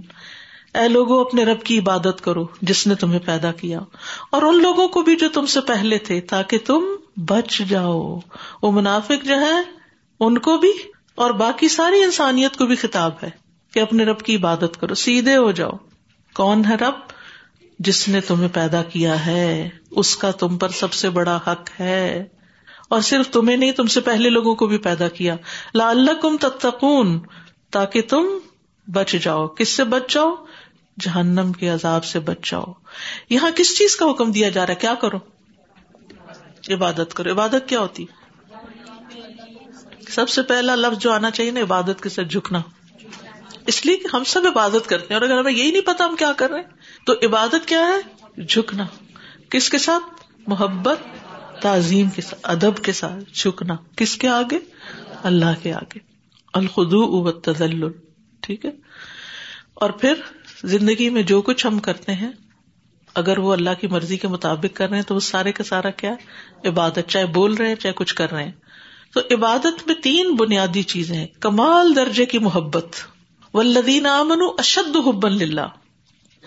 اے 0.74 0.88
لوگوں 0.88 1.22
اپنے 1.22 1.46
رب 1.46 1.64
کی 1.64 1.80
عبادت 1.80 2.22
کرو، 2.22 2.48
جس 2.62 2.88
نے 2.88 2.96
تمہیں 2.96 3.20
پیدا 3.26 3.52
کیا۔ 3.52 3.80
اور 4.32 4.42
ان 4.42 4.62
لوگوں 4.62 4.88
کو 4.88 5.02
بھی 5.02 5.16
جو 5.16 5.30
تم 5.30 5.46
سے 5.46 5.62
پہلے 5.62 5.98
تھے، 5.98 6.22
تاکہ 6.22 6.58
تم 6.66 6.84
بچ 7.18 7.62
جاؤ۔ 7.70 8.20
وہ 8.62 8.72
منافق 8.72 9.26
جو 9.26 9.40
ہے 9.40 9.62
ان 10.20 10.38
کو 10.38 10.58
بھی 10.58 10.72
اور 11.16 11.32
باقی 11.32 11.68
ساری 11.68 12.04
انسانیت 12.04 12.58
کو 12.58 12.66
بھی 12.66 12.76
خطاب 12.76 13.12
ہے 13.24 13.30
کہ 13.74 13.80
اپنے 13.80 14.06
رب 14.06 14.22
کی 14.22 14.36
عبادت 14.36 14.82
کرو، 14.82 14.94
سیدھے 14.94 15.38
ہو 15.38 15.52
جاؤ۔ 15.52 15.72
کون 16.34 16.66
ہے 16.70 16.76
رب؟ 16.76 16.94
جس 17.80 18.10
نے 18.10 18.22
تمہیں 18.22 18.48
پیدا 18.54 18.84
کیا 18.84 19.26
ہے، 19.26 19.70
اس 19.92 20.16
کا 20.16 20.32
تم 20.32 20.58
پر 20.58 20.70
سب 20.70 20.94
سے 20.94 21.10
بڑا 21.10 21.40
حق 21.48 21.70
ہے۔ 21.80 22.26
اور 22.90 23.02
صرف 23.02 23.30
تمہیں 23.30 23.58
نہیں، 23.58 23.72
تم 23.72 23.88
سے 23.88 24.02
پہلے 24.02 24.30
لوگوں 24.30 24.56
کو 24.56 24.68
بھی 24.68 24.78
پیدا 24.78 25.08
کیا۔ 25.08 25.36
لا 25.74 25.90
اللہ 25.90 26.12
کم 26.22 26.38
تتقون، 26.38 27.20
تاکہ 27.72 28.02
تم 28.02 28.26
بچ 28.88 29.16
جاؤ۔ 29.22 29.48
کس 29.48 29.70
سے 29.70 29.84
بچ 29.84 30.14
جاؤ؟ 30.14 30.36
جہنم 31.00 31.52
کے 31.52 31.70
عذاب 31.70 32.06
سے 32.06 32.20
بچ 32.20 32.52
جاؤ۔ 32.52 32.64
یہاں 33.30 33.52
کس 33.56 33.78
چیز 33.78 33.96
کا 33.96 34.12
حکم 34.12 34.32
دیا 34.32 34.50
جا 34.50 34.66
رہا 34.66 34.74
ہے؟ 34.74 34.80
کیا 34.80 34.94
کرو؟ 34.94 35.18
عبادت 36.70 37.14
کرو۔ 37.14 37.32
عبادت 37.32 37.70
کیا 37.70 37.80
ہوتی؟ 37.80 38.04
ہے 38.04 38.23
سب 40.10 40.30
سے 40.30 40.42
پہلا 40.42 40.76
لفظ 40.76 40.98
جو 40.98 41.12
آنا 41.12 41.32
چاہیے 41.32 41.52
نا، 41.52 41.60
عبادت 41.60 42.04
کے 42.04 42.10
ساتھ 42.10 42.28
جھکنا۔ 42.28 42.62
اس 43.68 43.86
لیے 43.86 43.98
کہ 43.98 44.16
ہم 44.16 44.24
سب 44.24 44.42
عبادت 44.46 44.90
کرتے 44.90 45.14
ہیں، 45.14 45.22
اور 45.22 45.30
اگر 45.30 45.40
ہمیں 45.40 45.54
یہی 45.54 45.72
نہیں 45.72 45.82
پتا 45.82 46.06
ہم 46.06 46.16
کیا 46.16 46.34
کر 46.34 46.50
رہے 46.50 46.60
ہیں، 46.60 46.68
تو 47.06 47.14
عبادت 47.14 47.68
کیا 47.68 47.80
ہے؟ 47.80 48.44
جھکنا۔ 48.44 48.86
کس 49.50 49.70
کے 49.70 49.78
ساتھ؟ 49.78 50.24
محبت، 50.48 50.98
تعظیم 51.62 52.10
کے 52.10 52.22
ساتھ، 52.22 52.40
ادب 52.44 52.78
کے 52.78 52.92
ساتھ 52.92 53.34
جھکنا۔ 53.34 53.76
کس 53.96 54.18
کے 54.18 54.28
آگے؟ 54.28 54.60
اللہ 55.24 55.64
کے 55.64 55.74
آگے۔ 55.74 56.00
الخدو 56.54 57.32
تزل 57.32 57.82
ٹھیک 58.42 58.66
ہے؟ 58.66 58.72
اور 59.74 59.90
پھر 59.90 60.14
زندگی 60.64 61.10
میں 61.10 61.22
جو 61.22 61.42
کچھ 61.42 61.68
ہم 61.68 61.80
کرتے 61.80 62.14
ہیں، 62.14 62.32
اگر 63.16 63.38
وہ 63.38 63.54
اللہ 63.54 63.70
کی 63.82 63.88
مرضی 63.88 64.18
کے 64.18 64.28
مطابق 64.28 64.78
کر 64.78 64.90
رہے 64.90 64.98
ہیں، 64.98 65.04
تو 65.04 65.16
وہ 65.16 65.20
سارے 65.20 65.52
کا 65.52 65.64
سارا 65.64 65.90
کیا 65.90 66.16
عبادت۔ 66.66 67.00
چاہے 67.08 67.26
بول 67.26 67.54
رہے 67.54 67.68
ہیں، 67.68 67.76
چاہے 67.76 67.94
کچھ 67.94 68.16
کر 68.16 68.32
رہے 68.32 68.44
ہیں۔ 68.44 68.52
تو 69.14 69.20
عبادت 69.32 69.88
میں 69.88 69.96
تین 69.96 70.36
بنیادی 70.36 70.84
چیزیں 70.84 71.16
ہیں، 71.16 71.28
کمال 71.40 71.96
درجے 71.96 72.26
کی 72.26 72.40
محبت 72.40 72.88
ولدین 73.54 74.06
امن 74.06 74.42
اشد 74.58 74.96
حبن 74.96 75.34
للہ۔ 75.34 75.62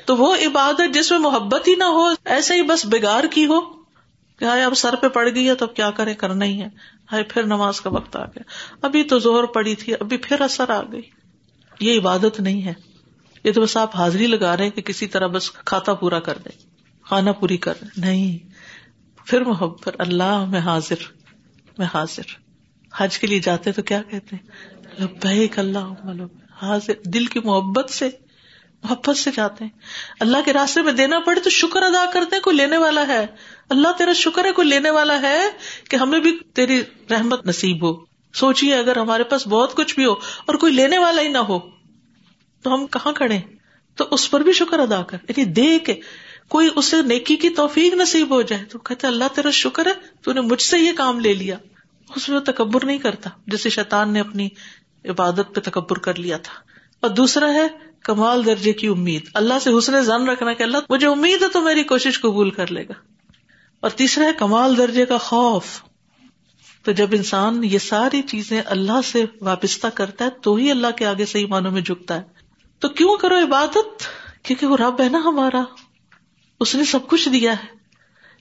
تو 0.05 0.17
وہ 0.17 0.35
عبادت 0.35 0.95
جس 0.95 1.11
میں 1.11 1.19
محبت 1.19 1.69
ہی 1.69 1.75
نہ 1.75 1.85
ہو، 1.85 2.09
ایسے 2.25 2.55
ہی 2.55 2.63
بس 2.63 2.87
بگار 2.87 3.25
کی 3.25 3.47
ہو 3.47 3.61
کہ 4.39 4.45
ہائے 4.45 4.63
اب 4.63 4.75
سر 4.75 4.97
پہ 4.97 5.09
پڑ 5.09 5.29
گئی 5.35 5.49
ہے 5.49 5.55
تو 5.55 5.65
اب 5.65 5.77
کیا 5.77 5.91
کرے 5.91 6.15
کرنا 6.15 6.45
ہی 6.45 6.63
ہے۔ 6.63 6.69
ہائے 7.13 7.23
پھر 7.23 7.43
نماز 7.43 7.81
کا 7.81 7.91
وقت 7.91 8.17
آ 8.17 8.25
گیا۔ 8.25 8.43
ابھی 8.83 9.03
تو 9.03 9.19
زور 9.19 9.45
پڑی 9.45 9.75
تھی، 9.75 9.95
ابھی 9.95 10.17
پھر 10.17 10.41
اثر 10.41 10.71
آ 10.71 10.83
گئی۔ 10.93 11.03
یہ 11.81 12.01
عبادت 12.01 12.41
نہیں 12.41 12.63
ہے۔ 12.63 12.73
یہ 13.45 13.53
تو 13.53 13.61
بس 13.61 13.77
آپ 13.77 13.97
حاضری 13.97 14.27
لگا 14.27 14.57
رہے 14.57 14.65
ہیں 14.65 14.71
کہ 14.71 14.83
کسی 14.83 15.07
طرح 15.07 15.27
بس 15.27 15.53
کھاتا 15.53 15.95
پورا 15.95 16.21
کر 16.21 16.39
دیں، 16.45 16.59
کھانا 17.03 17.33
پوری 17.33 17.57
کر 17.57 17.75
دیں۔ 17.81 17.89
نہیں۔ 17.97 18.39
پھر 19.27 19.45
محبت 19.45 19.89
اللہ 19.99 20.45
میں 20.45 20.61
حاضر 20.61 21.13
میں 21.79 21.87
حاضر۔ 21.95 22.46
حج 22.97 23.19
کے 23.19 23.27
لیے 23.27 23.39
جاتے 23.39 23.73
تو 23.73 23.83
کیا 23.83 24.03
کہتے 24.03 24.37
ہیں؟ 24.37 24.43
لبیک 25.03 25.59
اللہ 25.59 25.93
حاضر، 26.63 26.93
دل 27.05 27.27
کی 27.27 27.41
محبت 27.45 27.91
سے 27.91 28.09
محبت 28.83 29.17
سے 29.17 29.31
جاتے 29.37 29.65
ہیں۔ 29.65 29.71
اللہ 30.21 30.39
کے 30.45 30.53
راستے 30.53 30.83
میں 30.83 30.93
دینا 30.93 31.19
پڑے 31.19 31.41
تو 31.41 31.51
شکر 31.51 31.83
ادا 31.83 32.05
کرتے 32.13 32.41
کوئی 32.41 32.57
لینے 32.57 32.77
والا 32.77 33.07
ہے۔ 33.07 33.27
اللہ 33.71 33.89
تیرا 33.99 34.13
شکر 34.13 34.45
ہے، 34.45 34.53
کوئی 34.53 34.69
لینے 34.69 34.91
والا 34.91 35.23
ہے 35.23 35.39
کہ 35.91 35.97
ہمیں 35.97 36.21
بھی 36.21 36.39
تیری 36.55 36.83
رحمت 37.11 37.47
نصیب 37.47 37.85
ہو۔ 37.85 38.05
سوچیے 38.35 38.75
اگر 38.75 38.97
ہمارے 38.97 39.25
پاس 39.25 39.47
بہت 39.47 39.75
کچھ 39.75 39.95
بھی 39.95 40.05
ہو 40.05 40.13
اور 40.47 40.55
کوئی 40.55 40.73
لینے 40.73 40.99
والا 40.99 41.23
ہی 41.23 41.29
نہ 41.29 41.39
ہو، 41.39 41.59
تو 42.63 42.75
ہم 42.75 42.87
کہاں 42.87 43.13
کھڑے؟ 43.13 43.39
تو 43.97 44.05
اس 44.11 44.31
پر 44.31 44.41
بھی 44.41 44.53
شکر 44.53 44.79
ادا 44.79 45.03
کر۔ 45.03 45.17
یعنی 45.29 45.45
دے 45.45 45.79
کے 45.79 45.95
کوئی 46.49 46.69
اسے 46.77 46.97
نیکی 47.03 47.37
کی 47.37 47.51
توفیق 47.51 47.95
نصیب 47.95 48.31
ہو 48.31 48.43
جائے 48.43 48.65
تو 48.65 48.79
کہتے 48.79 49.07
اللہ 49.07 49.25
تیرا 49.35 49.51
شکر 49.51 49.87
ہے، 49.87 49.93
تو 50.23 50.33
نے 50.33 50.41
مجھ 50.41 50.63
سے 50.63 50.79
یہ 50.79 50.93
کام 50.97 51.21
لے 51.21 51.35
لیا۔ 51.35 51.57
اس 52.15 52.29
میں 52.29 52.41
تکبر 52.41 52.85
نہیں 52.85 52.99
کرتا، 52.99 53.31
جیسے 53.47 53.69
شیطان 53.69 54.13
نے 54.13 54.21
اپنی 54.21 54.49
عبادت 55.05 55.55
پہ 55.55 55.61
تکبر 55.61 55.99
کر 55.99 56.19
لیا 56.19 56.37
تھا۔ 56.37 56.55
اور 57.01 57.11
دوسرا 57.11 57.53
ہے، 57.53 57.69
کمال 58.03 58.47
درجے 58.47 58.73
کی 58.73 58.87
امید۔ 58.87 59.23
اللہ 59.35 59.55
سے 59.63 59.71
حسن 59.79 60.03
زن 60.03 60.29
رکھنا 60.29 60.53
کہ 60.53 60.63
اللہ، 60.63 60.79
مجھے 60.91 61.07
امید 61.07 61.43
ہے 61.43 61.49
تو 61.49 61.61
میری 61.61 61.83
کوشش 61.83 62.21
قبول 62.21 62.51
کر 62.51 62.73
لے 62.73 62.85
گا۔ 62.89 62.95
اور 63.81 63.91
تیسرا 63.91 64.25
ہے، 64.25 64.31
کمال 64.39 64.77
درجے 64.77 65.07
کا 65.07 65.19
خوف۔ 65.19 65.83
تو 66.83 66.93
جب 66.93 67.09
انسان 67.13 67.65
یہ 67.65 67.79
ساری 67.79 68.23
چیزیں 68.23 68.63
اللہ 68.67 69.01
سے 69.05 69.25
وابستہ 69.41 69.87
کرتا 69.87 70.25
ہے، 70.25 70.31
تو 70.31 70.55
ہی 70.55 70.71
اللہ 70.71 70.87
کے 70.97 71.07
آگے 71.07 71.27
صحیح 71.27 71.47
معنوں 71.47 71.71
میں 71.71 71.81
جھکتا 71.81 72.17
ہے۔ 72.17 72.23
تو 72.79 72.89
کیوں 72.89 73.17
کرو 73.17 73.39
عبادت؟ 73.39 74.03
کیونکہ 74.43 74.67
وہ 74.67 74.77
رب 74.77 75.01
ہے 75.01 75.09
نا 75.09 75.19
ہمارا۔ 75.19 75.63
اس 76.61 76.75
نے 76.75 76.85
سب 76.85 77.09
کچھ 77.09 77.29
دیا 77.29 77.53
ہے۔ 77.53 77.77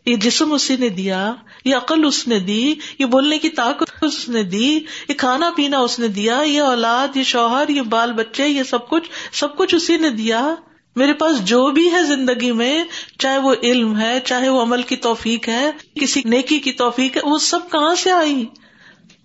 یہ 0.05 0.15
جسم 0.15 0.53
اسی 0.53 0.75
نے 0.75 0.89
دیا، 0.89 1.33
یہ 1.65 1.75
عقل 1.75 2.05
اس 2.05 2.27
نے 2.27 2.39
دی، 2.39 2.75
یہ 2.99 3.05
بولنے 3.05 3.37
کی 3.37 3.49
طاقت 3.49 4.03
اس 4.03 4.29
نے 4.29 4.43
دی، 4.43 4.79
یہ 5.09 5.13
کھانا 5.13 5.51
پینا 5.55 5.79
اس 5.79 5.99
نے 5.99 6.07
دیا، 6.07 6.41
یہ 6.41 6.61
اولاد، 6.61 7.17
یہ 7.17 7.23
شوہر، 7.23 7.69
یہ 7.69 7.81
بال 7.81 8.13
بچے، 8.13 8.47
یہ 8.47 8.63
سب 8.63 8.89
کچھ 8.89 9.09
سب 9.31 9.57
کچھ 9.57 9.75
اسی 9.75 9.97
نے 9.97 10.09
دیا۔ 10.09 10.55
میرے 10.95 11.13
پاس 11.13 11.45
جو 11.45 11.71
بھی 11.71 11.91
ہے 11.91 12.03
زندگی 12.03 12.51
میں، 12.51 12.83
چاہے 13.19 13.37
وہ 13.37 13.55
علم 13.63 13.99
ہے، 13.99 14.19
چاہے 14.19 14.49
وہ 14.49 14.61
عمل 14.61 14.81
کی 14.81 14.95
توفیق 14.95 15.49
ہے، 15.49 15.71
کسی 15.95 16.21
نیکی 16.25 16.59
کی 16.59 16.71
توفیق 16.71 17.17
ہے، 17.17 17.21
وہ 17.23 17.37
سب 17.37 17.59
کہاں 17.71 17.95
سے 17.95 18.11
آئی؟ 18.11 18.45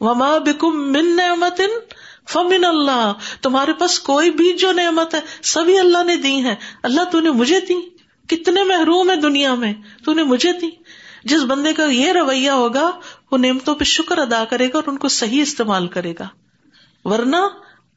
وما 0.00 0.38
بکم 0.38 0.92
من 0.92 1.16
نعمت 1.16 1.60
فمن 2.28 2.64
اللہ 2.64 3.12
تمہارے 3.42 3.72
پاس 3.72 4.00
کوئی 4.00 4.30
بھی 4.30 4.52
جو 4.52 4.72
نعمت 4.72 5.14
ہے، 5.14 5.20
سبھی 5.42 5.78
اللہ 5.78 6.04
نے 6.04 6.16
دی 6.16 6.44
ہے 6.44 6.54
اللہ 6.82 7.00
تو 7.04 7.20
نے 7.20 7.30
مجھے 7.30 7.60
دی۔ 7.60 7.99
کتنے 8.30 8.64
محروم 8.64 9.10
ہے 9.10 9.16
دنیا 9.16 9.54
میں، 9.54 9.72
تو 10.04 10.12
نے 10.12 10.22
مجھے 10.22 10.52
دی 10.52 10.70
جس 11.24 11.42
بندے 11.42 11.72
کا 11.72 11.84
یہ 11.84 12.12
رویہ 12.12 12.50
ہوگا، 12.50 12.90
وہ 13.32 13.38
نعمتوں 13.38 13.74
پہ 13.74 13.84
شکر 13.84 14.18
ادا 14.18 14.44
کرے 14.44 14.66
گا 14.66 14.70
اور 14.74 14.82
ان 14.86 14.96
کو 14.96 15.08
صحیح 15.08 15.42
استعمال 15.42 15.88
کرے 15.88 16.14
گا۔ 16.18 16.28
ورنہ 17.04 17.36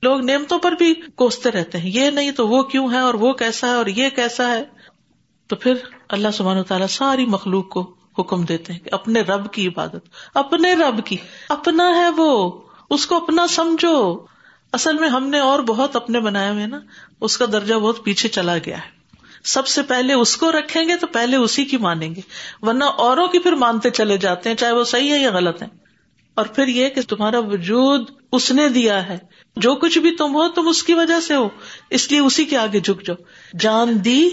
لوگ 0.01 0.25
نعمتوں 0.25 0.59
پر 0.59 0.71
بھی 0.71 0.93
کوستے 1.15 1.51
رہتے 1.51 1.77
ہیں۔ 1.77 1.89
یہ 1.89 2.09
نہیں 2.09 2.31
تو 2.31 2.47
وہ 2.47 2.63
کیوں 2.63 2.91
ہے 2.91 2.99
اور 2.99 3.13
وہ 3.13 3.33
کیسا 3.33 3.67
ہے 3.67 3.73
اور 3.73 3.85
یہ 3.85 4.09
کیسا 4.09 4.47
ہے؟ 4.51 4.63
تو 5.47 5.55
پھر 5.55 5.73
اللہ 6.09 6.27
سبحانہ 6.33 6.59
و 6.59 6.63
تعالیٰ 6.63 6.87
ساری 6.87 7.25
مخلوق 7.25 7.69
کو 7.69 7.93
حکم 8.19 8.43
دیتے 8.43 8.73
ہیں 8.73 8.79
کہ 8.79 8.89
اپنے 8.91 9.21
رب 9.21 9.53
کی 9.53 9.67
عبادت، 9.67 10.05
اپنے 10.33 10.73
رب 10.73 11.05
کی، 11.05 11.17
اپنا 11.49 11.95
ہے 11.95 12.09
وہ، 12.09 12.61
اس 12.89 13.05
کو 13.05 13.15
اپنا 13.15 13.47
سمجھو۔ 13.47 14.25
اصل 14.71 14.97
میں 14.97 15.09
ہم 15.09 15.29
نے 15.29 15.39
اور 15.39 15.59
بہت 15.59 15.95
اپنے 15.95 16.19
بنائے 16.19 16.49
ہوئے 16.49 16.67
نا، 16.67 16.79
اس 17.21 17.37
کا 17.37 17.45
درجہ 17.45 17.75
بہت 17.75 18.03
پیچھے 18.03 18.29
چلا 18.29 18.57
گیا 18.57 18.77
ہے۔ 18.77 19.02
سب 19.43 19.67
سے 19.67 19.81
پہلے 19.81 20.13
اس 20.13 20.37
کو 20.37 20.51
رکھیں 20.51 20.87
گے 20.87 20.95
تو 20.95 21.07
پہلے 21.07 21.37
اسی 21.37 21.65
کی 21.65 21.77
مانیں 21.77 22.15
گے۔ 22.15 22.21
ورنہ 22.61 22.83
اوروں 22.83 23.27
کی 23.27 23.39
پھر 23.39 23.53
مانتے 23.53 23.89
چلے 23.89 24.17
جاتے 24.17 24.49
ہیں، 24.49 24.55
چاہے 24.55 24.71
وہ 24.71 24.83
صحیح 24.83 25.13
ہے 25.13 25.19
یا 25.19 25.31
غلط 25.31 25.63
ہے۔ 25.63 25.67
اور 26.33 26.45
پھر 26.45 26.67
یہ 26.67 26.89
کہ 26.89 27.01
تمہارا 27.01 27.39
وجود 27.39 28.11
اس 28.31 28.51
نے 28.51 28.69
دیا 28.69 29.09
ہے۔ 29.09 29.17
جو 29.55 29.75
کچھ 29.75 29.99
بھی 29.99 30.11
تم 30.11 30.35
ہو، 30.35 30.49
تم 30.49 30.67
اس 30.67 30.83
کی 30.83 30.93
وجہ 30.93 31.19
سے 31.19 31.35
ہو۔ 31.35 31.49
اس 31.89 32.11
لیے 32.11 32.19
اسی 32.19 32.45
کے 32.45 32.57
آگے 32.57 32.79
جھک 32.79 33.05
جاؤ۔ 33.05 33.23
جان 33.59 34.05
دی 34.05 34.29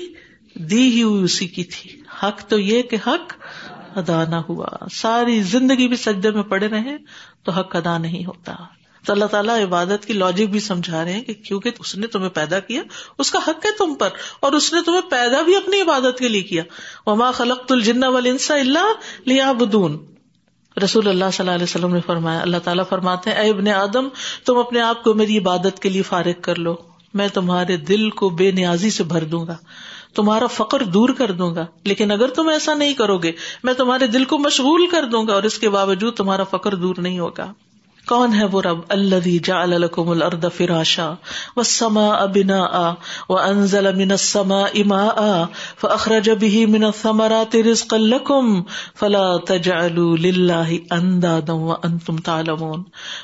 دی 0.55 0.90
ہی 0.90 1.03
ہوئی 1.03 1.25
اسی 1.25 1.46
کی 1.46 1.64
تھی۔ 1.64 2.01
حق 2.23 2.42
تو 2.49 2.59
یہ 2.59 2.83
کہ 2.83 2.96
حق 3.07 3.33
ادا 3.96 4.25
نہ 4.25 4.37
ہوا۔ 4.37 4.66
ساری 4.92 5.42
زندگی 5.42 5.88
بھی 5.88 5.96
سجدے 5.96 6.31
میں 6.31 6.42
پڑے 6.42 6.68
رہے، 6.68 6.96
تو 7.42 7.53
حق 7.53 7.77
ادا 7.77 7.99
نہیں 7.99 8.25
ہوتا۔ 8.27 8.53
تو 9.06 9.12
اللہ 9.12 9.24
تعالیٰ 9.24 9.58
عبادت 9.62 10.06
کی 10.06 10.12
لاجک 10.12 10.50
بھی 10.50 10.60
سمجھا 10.60 11.04
رہے 11.04 11.12
ہیں 11.12 11.22
کہ 11.22 11.34
کیونکہ 11.34 11.70
اس 11.78 11.96
نے 11.96 12.06
تمہیں 12.06 12.28
پیدا 12.30 12.60
کیا، 12.60 12.82
اس 13.18 13.30
کا 13.30 13.38
حق 13.46 13.66
ہے 13.66 13.70
تم 13.78 13.94
پر، 13.94 14.08
اور 14.40 14.52
اس 14.52 14.72
نے 14.72 14.80
تمہیں 14.82 15.00
پیدا 15.10 15.42
بھی 15.42 15.56
اپنی 15.56 15.80
عبادت 15.80 16.18
کے 16.18 16.28
لیے 16.28 16.42
کیا۔ 16.42 16.62
وما 17.06 17.30
خلق 17.30 17.72
الجن 17.72 18.04
والانس 18.04 18.50
اللہ 18.50 18.92
لیا 19.26 19.52
بدون 19.52 19.98
رسول 20.76 21.08
اللہ 21.08 21.30
صلی 21.32 21.44
اللہ 21.44 21.54
علیہ 21.54 21.64
وسلم 21.64 21.94
نے 21.94 22.00
فرمایا، 22.06 22.40
اللہ 22.40 22.56
تعالیٰ 22.64 22.84
فرماتے 22.88 23.30
ہیں، 23.30 23.36
اے 23.36 23.50
ابن 23.50 23.68
آدم، 23.68 24.08
تم 24.44 24.58
اپنے 24.58 24.80
آپ 24.80 25.02
کو 25.04 25.14
میری 25.14 25.38
عبادت 25.38 25.82
کے 25.82 25.88
لیے 25.88 26.02
فارغ 26.02 26.40
کر 26.42 26.58
لو، 26.58 26.74
میں 27.14 27.28
تمہارے 27.28 27.76
دل 27.76 28.10
کو 28.10 28.28
بے 28.30 28.50
نیازی 28.50 28.90
سے 28.90 29.04
بھر 29.04 29.24
دوں 29.24 29.46
گا، 29.46 29.56
تمہارا 30.14 30.46
فقر 30.46 30.82
دور 30.84 31.08
کر 31.08 31.32
دوں 31.32 31.54
گا، 31.54 31.66
لیکن 31.84 32.10
اگر 32.10 32.28
تم 32.28 32.48
ایسا 32.48 32.74
نہیں 32.74 32.94
کرو 32.94 33.18
گے، 33.18 33.32
میں 33.62 33.74
تمہارے 33.74 34.06
دل 34.06 34.24
کو 34.24 34.38
مشغول 34.38 34.86
کر 34.86 35.04
دوں 35.04 35.26
گا، 35.26 35.34
اور 35.34 35.42
اس 35.42 35.58
کے 35.58 35.68
باوجود 35.68 36.16
تمہارا 36.16 36.44
فقر 36.44 36.74
دور 36.74 36.94
نہیں 36.98 37.18
ہوگا۔ 37.18 37.52
کون 38.08 38.34
ہے 38.34 38.44
وہ 38.44 38.60
رب؟ 38.62 38.78
اللہ 38.88 39.26
جعل 39.44 39.70
لكم 39.80 40.08
الارض 40.08 40.44
فراشا 40.56 41.08
والسماء 41.56 42.26
بناء 42.26 42.92
وانزل 43.28 43.94
من 43.96 44.10
السماء 44.10 44.82
ماء 44.86 45.44
فاخرج 45.80 46.30
به 46.30 46.64
من 46.68 46.84
الثمرات 46.84 47.56
رزقا 47.56 47.96
لكم 47.96 48.62
فلا 49.00 49.36
تجعلوا 49.46 50.16
لله 50.16 50.78
اندادا 50.90 51.52
وانتم 51.52 52.16
تعلمون۔ 52.16 52.82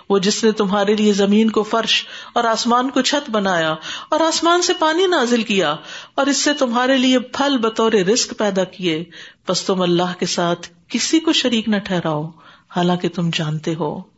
وہ 0.08 0.18
جس 0.18 0.42
نے 0.44 0.52
تمہارے 0.52 0.94
لیے 0.94 1.12
زمین 1.12 1.50
کو 1.50 1.62
فرش 1.62 2.06
اور 2.32 2.44
آسمان 2.44 2.90
کو 2.90 3.02
چھت 3.02 3.30
بنایا 3.30 3.74
اور 4.08 4.20
آسمان 4.20 4.62
سے 4.62 4.72
پانی 4.78 5.06
نازل 5.06 5.42
کیا 5.42 5.76
اور 6.14 6.26
اس 6.26 6.42
سے 6.42 6.54
تمہارے 6.54 6.98
لیے 6.98 7.18
پھل 7.18 7.58
بطور 7.58 7.92
رزق 7.92 8.34
پیدا 8.38 8.64
کیے 8.64 9.04
بس 9.48 9.62
تم 9.62 9.80
اللہ 9.80 10.18
کے 10.18 10.26
ساتھ 10.26 10.68
کسی 10.88 11.20
کو 11.20 11.32
شریک 11.32 11.68
نہ 11.68 11.78
ٹھہراؤ، 11.78 12.26
حالانکہ 12.76 13.08
تم 13.08 13.30
جانتے 13.34 13.74
ہو۔ 13.74 14.15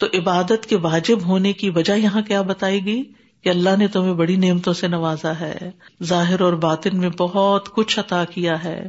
تو 0.00 0.06
عبادت 0.14 0.66
کے 0.68 0.76
واجب 0.76 1.18
ہونے 1.26 1.52
کی 1.52 1.70
وجہ 1.70 1.92
یہاں 1.92 2.22
کیا 2.22 2.42
بتائی 2.42 2.84
گئی؟ 2.84 3.02
کہ 3.42 3.48
اللہ 3.48 3.70
نے 3.78 3.88
تمہیں 3.88 4.14
بڑی 4.14 4.36
نعمتوں 4.36 4.72
سے 4.72 4.88
نوازا 4.88 5.40
ہے۔ 5.40 5.70
ظاہر 6.02 6.40
اور 6.40 6.52
باطن 6.52 6.98
میں 6.98 7.08
بہت 7.08 7.74
کچھ 7.74 7.98
عطا 7.98 8.24
کیا 8.24 8.64
ہے۔ 8.64 8.84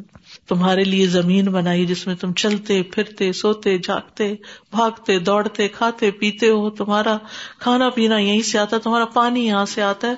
تمہارے 0.50 0.84
لیے 0.84 1.08
زمین 1.08 1.46
بنائی 1.46 1.86
جس 1.86 2.08
میں 2.08 2.16
تم 2.16 2.34
چلتے، 2.34 2.84
پھرتے، 2.84 3.34
سوتے، 3.34 3.78
جاگتے، 3.78 4.34
بھاگتے، 4.72 5.20
دوڑتے، 5.20 5.68
کھاتے، 5.68 6.12
پیتے 6.12 6.50
ہو۔ 6.50 6.70
تمہارا 6.70 7.18
کھانا 7.60 7.90
پینا 7.90 8.18
یہیں 8.18 8.42
سے 8.42 8.60
آتا 8.60 8.76
ہے 8.76 8.82
تمہارا 8.82 9.06
پانی 9.06 9.48
یہاں 9.48 9.66
سے 9.66 9.82
آتا 9.82 10.08
ہے۔ 10.08 10.16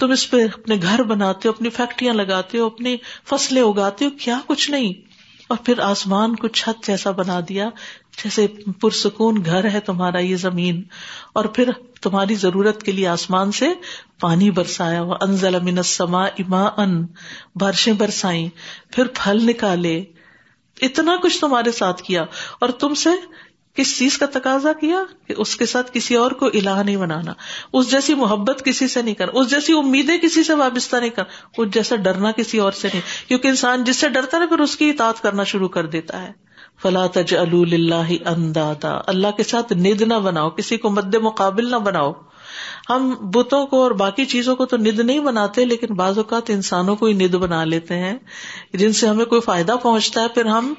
تم 0.00 0.10
اس 0.10 0.30
پہ 0.30 0.44
اپنے 0.44 0.76
گھر 0.82 1.02
بناتے 1.02 1.48
ہو، 1.48 1.52
اپنی 1.52 1.70
فیکٹریاں 1.70 2.14
لگاتے 2.14 2.58
ہو، 2.58 2.66
اپنی 2.66 2.96
فصلیں 3.28 3.62
اگاتے 3.62 4.04
ہو، 4.04 4.10
کیا 4.10 4.38
کچھ 4.46 4.70
نہیں۔ 4.70 5.07
اور 5.48 5.58
پھر 5.64 5.78
آسمان 5.78 6.36
کو 6.36 6.48
چھت 6.48 6.86
جیسا 6.86 7.10
بنا 7.10 7.40
دیا، 7.48 7.68
جیسے 8.24 8.46
پرسکون 8.80 9.44
گھر 9.44 9.70
ہے 9.70 9.80
تمہارا 9.80 10.18
یہ 10.18 10.36
زمین۔ 10.36 10.82
اور 11.32 11.44
پھر 11.44 11.70
تمہاری 12.02 12.34
ضرورت 12.34 12.82
کے 12.82 12.92
لیے 12.92 13.06
آسمان 13.06 13.52
سے 13.52 13.66
پانی 14.20 14.50
برسایا۔ 14.50 15.02
وہ 15.02 15.14
انزل 15.20 15.54
امین 15.54 15.82
سما 15.82 16.24
اما 16.24 16.68
ان 16.76 17.06
بارشیں 17.54 17.92
برسائی 17.92 18.48
پھر 18.90 19.04
پھل 19.14 19.46
نکالے۔ 19.46 20.04
اتنا 20.82 21.16
کچھ 21.22 21.40
تمہارے 21.40 21.72
ساتھ 21.72 22.02
کیا۔ 22.02 22.24
اور 22.60 22.68
تم 22.68 22.94
سے 22.94 23.10
کس 23.74 23.98
چیز 23.98 24.18
کا 24.18 24.26
تقاضا 24.26 24.72
کیا 24.72 25.02
کہ 25.26 25.34
اس 25.38 25.56
کے 25.56 25.66
ساتھ 25.66 25.90
کسی 25.94 26.14
اور 26.14 26.30
کو 26.30 26.46
الہ 26.46 26.82
نہیں 26.86 26.96
بنانا؟ 26.96 27.32
اس 27.72 27.90
جیسی 27.90 28.14
محبت 28.14 28.64
کسی 28.64 28.88
سے 28.88 29.02
نہیں 29.02 29.14
کرنا، 29.14 29.40
اس 29.40 29.50
جیسی 29.50 29.78
امیدیں 29.78 30.18
کسی 30.18 30.44
سے 30.44 30.54
وابستہ 30.54 30.96
نہیں 30.96 31.10
کرنا، 31.10 31.48
اس 31.58 31.74
جیسا 31.74 31.96
ڈرنا 31.96 32.32
کسی 32.32 32.58
اور 32.58 32.72
سے 32.72 32.88
نہیں۔ 32.88 33.28
کیونکہ 33.28 33.48
انسان 33.48 33.84
جس 33.84 33.96
سے 33.96 34.08
ڈرتا 34.08 34.38
ہے 34.38 34.46
پھر 34.46 34.58
اس 34.58 34.76
کی 34.76 34.90
اطاعت 34.90 35.22
کرنا 35.22 35.44
شروع 35.44 35.68
کر 35.68 35.86
دیتا 35.86 36.22
ہے۔ 36.22 36.32
فلا 36.82 37.06
تج 37.06 37.34
اللہ 37.34 38.28
اندادا 38.28 39.00
اللہ 39.06 39.28
کے 39.36 39.42
ساتھ 39.42 39.72
ند 39.72 40.00
نہ 40.00 40.14
بناؤ، 40.14 40.50
کسی 40.50 40.76
کو 40.76 40.90
مد 40.90 41.14
مقابل 41.14 41.70
نہ 41.70 41.76
بناؤ۔ 41.76 42.12
ہم 42.90 43.14
بتوں 43.20 43.66
کو 43.66 43.82
اور 43.82 43.90
باقی 43.90 44.24
چیزوں 44.24 44.56
کو 44.56 44.66
تو 44.66 44.76
ند 44.76 45.00
نہیں 45.00 45.20
بناتے، 45.20 45.64
لیکن 45.64 45.94
بعض 45.94 46.18
اوقات 46.18 46.50
انسانوں 46.50 46.96
کو 46.96 47.06
ہی 47.06 47.12
ند 47.12 47.34
بنا 47.34 47.64
لیتے 47.64 47.96
ہیں، 47.96 48.18
جن 48.72 48.92
سے 48.92 49.06
ہمیں 49.08 49.24
کوئی 49.24 49.40
فائدہ 49.40 49.76
پہنچتا 49.82 50.22
ہے، 50.22 50.28
پھر 50.28 50.44
ہم 50.44 50.74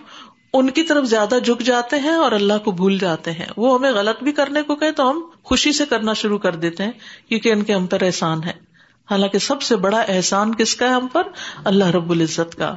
ان 0.53 0.69
کی 0.69 0.83
طرف 0.83 1.05
زیادہ 1.05 1.35
جھک 1.45 1.61
جاتے 1.61 1.99
ہیں 1.99 2.13
اور 2.13 2.31
اللہ 2.31 2.53
کو 2.65 2.71
بھول 2.71 2.97
جاتے 2.97 3.31
ہیں۔ 3.31 3.45
وہ 3.57 3.77
ہمیں 3.77 3.91
غلط 3.91 4.23
بھی 4.23 4.31
کرنے 4.31 4.61
کو 4.61 4.75
کہ 4.75 4.91
تو 4.91 5.09
ہم 5.09 5.21
خوشی 5.43 5.71
سے 5.71 5.85
کرنا 5.85 6.13
شروع 6.13 6.37
کر 6.37 6.55
دیتے 6.55 6.83
ہیں، 6.83 6.91
کیونکہ 7.29 7.51
ان 7.51 7.63
کے 7.63 7.73
ہم 7.73 7.85
پر 7.85 8.03
احسان 8.03 8.43
ہے۔ 8.43 8.68
حالانکہ 9.11 9.37
سب 9.37 9.61
سے 9.61 9.75
بڑا 9.75 10.01
احسان 10.07 10.55
کس 10.55 10.75
کا 10.75 10.85
ہے 10.85 10.91
ہم 10.91 11.07
پر؟ 11.07 11.23
اللہ 11.63 11.85
رب 11.85 12.09
العزت 12.09 12.55
کا۔ 12.55 12.75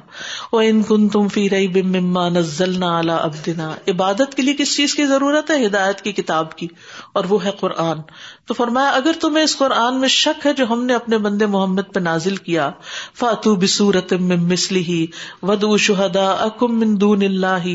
وہ 0.52 0.60
ان 0.60 0.82
کن 0.82 1.08
تم 1.08 1.28
فی 1.28 1.50
رئی 1.50 1.68
بما 1.68 2.28
نزلنا 2.28 2.96
اعلی 2.96 3.12
ابدنا 3.20 3.72
عبادت 3.88 4.34
کے 4.34 4.42
لیے 4.42 4.54
کس 4.54 4.76
چیز 4.76 4.94
کی 4.94 5.06
ضرورت 5.06 5.50
ہے؟ 5.50 5.66
ہدایت 5.66 6.00
کی 6.00 6.12
کتاب 6.12 6.56
کی۔ 6.56 6.66
اور 7.12 7.24
وہ 7.28 7.44
ہے 7.44 7.50
قرآن۔ 7.60 7.98
تو 8.46 8.54
فرمایا، 8.54 8.88
اگر 8.88 9.12
تمہیں 9.20 9.44
اس 9.44 9.58
قرآن 9.58 10.00
میں 10.00 10.08
شک 10.08 10.46
ہے 10.46 10.52
جو 10.52 10.64
ہم 10.70 10.84
نے 10.84 10.94
اپنے 10.94 11.18
بندے 11.18 11.46
محمد 11.46 11.82
پہ 11.94 12.00
نازل 12.00 12.36
کیا 12.36 12.70
فاتو 13.14 13.56
بسورت 13.56 14.12
مسلی 14.12 15.06
ودو 15.42 15.76
شہدا 15.76 16.30
اکم 16.30 16.80
من 16.80 17.00
دون 17.00 17.22
اللہ 17.22 17.66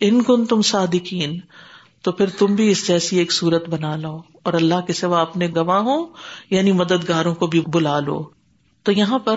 ان 0.00 0.22
کن 0.22 0.46
تم 0.46 0.62
صادقین 0.62 1.40
تو 2.04 2.12
پھر 2.12 2.30
تم 2.30 2.46
بھی 2.46 2.70
اس 2.70 2.86
جیسی 2.86 3.18
ایک 3.18 3.32
سورت 3.32 3.68
بنا 3.68 3.96
لو 3.96 4.22
اور 4.42 4.52
اللہ 4.52 4.80
کے 4.86 4.92
سوا 4.92 5.20
اپنے 5.20 5.48
گواہوں 5.48 6.06
یعنی 6.50 6.72
مددگاروں 6.72 7.34
کو 7.34 7.46
بھی 7.46 7.60
بلا 7.66 8.00
لو۔ 8.00 8.28
تو 8.82 8.92
یہاں 8.92 9.18
پر 9.18 9.36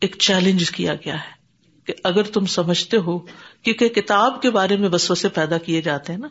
ایک 0.00 0.16
چیلنج 0.18 0.70
کیا 0.70 0.94
گیا 0.94 1.14
ہے 1.14 1.38
کہ 1.84 1.94
اگر 2.04 2.22
تم 2.22 2.46
سمجھتے 2.46 2.96
ہو، 2.96 3.18
کیونکہ 3.62 3.88
کتاب 3.88 4.42
کے 4.42 4.50
بارے 4.50 4.76
میں 4.76 4.88
بسوں 4.88 5.28
پیدا 5.34 5.58
کیے 5.58 5.82
جاتے 5.82 6.12
ہیں 6.12 6.20
نا، 6.20 6.28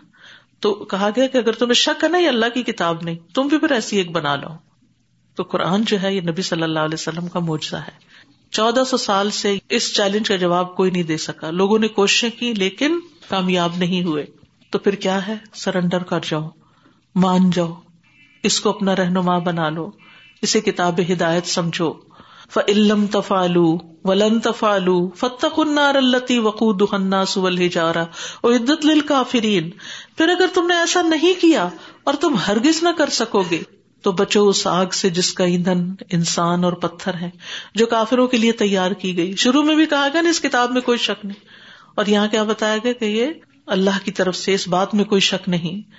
تو 0.59 0.73
کہا 0.73 1.09
گیا 1.15 1.27
کہ 1.27 1.37
اگر 1.37 1.51
تمہیں 1.51 1.73
شک 1.73 2.03
ہے 2.03 2.09
نا 2.09 2.17
یہ 2.17 2.27
اللہ 2.27 2.45
کی 2.53 2.63
کتاب 2.63 2.97
نہیں، 3.01 3.15
تم 3.33 3.47
بھی 3.47 3.57
پھر 3.57 3.71
ایسی 3.71 3.97
ایک 3.97 4.11
بنا 4.11 4.35
لو 4.35 4.47
تو 5.35 5.43
قرآن 5.43 5.83
جو 5.83 6.01
ہے 6.01 6.15
یہ 6.15 6.21
نبی 6.21 6.41
صلی 6.41 6.63
اللہ 6.63 6.79
علیہ 6.79 6.93
وسلم 6.93 7.27
کا 7.27 7.39
معجزہ 7.39 7.75
ہے۔ 7.75 8.27
چودہ 8.51 8.83
سو 8.87 8.97
سال 8.97 9.29
سے 9.29 9.57
اس 9.69 9.95
چیلنج 9.95 10.27
کا 10.27 10.35
جواب 10.35 10.75
کوئی 10.75 10.91
نہیں 10.91 11.03
دے 11.03 11.17
سکا۔ 11.17 11.51
لوگوں 11.51 11.79
نے 11.79 11.87
کوششیں 11.87 12.29
کی 12.39 12.53
لیکن 12.53 12.99
کامیاب 13.29 13.71
نہیں 13.77 14.03
ہوئے۔ 14.03 14.25
تو 14.69 14.79
پھر 14.79 14.95
کیا 14.95 15.27
ہے؟ 15.27 15.35
سرنڈر 15.53 16.03
کر 16.03 16.19
جاؤ، 16.23 16.49
مان 17.15 17.49
جاؤ، 17.49 17.73
اس 18.43 18.59
کو 18.61 18.69
اپنا 18.69 18.95
رہنما 18.95 19.37
بنا 19.37 19.69
لو، 19.69 19.91
اسے 20.41 20.61
کتاب 20.61 20.99
ہدایت 21.11 21.47
سمجھو۔ 21.47 21.93
ف 22.53 22.59
علم 22.67 23.05
تفالو 23.07 23.77
ولن 24.03 24.39
تفالو 24.39 25.09
فتح 25.09 25.47
النار 25.57 25.95
التی 25.95 26.39
وقود 26.39 26.81
الناس 26.91 27.37
والحجارہ 27.37 28.05
عدت 28.43 28.85
للکافرین 28.85 29.69
پھر 30.17 30.29
اگر 30.29 30.45
تم 30.53 30.67
نے 30.67 30.75
ایسا 30.75 31.01
نہیں 31.01 31.41
کیا 31.41 31.69
اور 32.03 32.13
تم 32.13 32.35
ہرگز 32.35 32.83
نہ 32.83 32.89
کر 32.97 33.09
سکو 33.09 33.43
گے، 33.51 33.63
تو 34.01 34.11
بچو 34.11 34.49
اس 34.49 34.67
آگ 34.67 34.85
سے 34.85 35.09
جس 35.09 35.33
کا 35.33 35.43
ایندھن 35.43 35.95
انسان 36.09 36.63
اور 36.63 36.73
پتھر 36.73 37.13
ہے 37.13 37.29
جو 37.75 37.85
کافروں 37.85 38.27
کے 38.27 38.37
لیے 38.37 38.51
تیار 38.51 38.91
کی 38.91 39.17
گئی۔ 39.17 39.35
شروع 39.35 39.63
میں 39.63 39.75
بھی 39.75 39.85
کہا 39.85 40.07
گیا 40.13 40.21
نا، 40.21 40.29
اس 40.29 40.41
کتاب 40.41 40.71
میں 40.71 40.81
کوئی 40.81 40.97
شک 40.97 41.25
نہیں۔ 41.25 41.45
اور 41.95 42.05
یہاں 42.05 42.27
کیا 42.27 42.43
بتایا 42.43 42.77
گیا 42.83 42.93
کہ 42.93 43.05
یہ 43.05 43.25
اللہ 43.67 44.05
کی 44.05 44.11
طرف 44.11 44.35
سے 44.35 44.53
اس 44.53 44.67
بات 44.67 44.95
میں 44.95 45.03
کوئی 45.03 45.21
شک 45.21 45.49
نہیں۔ 45.49 45.91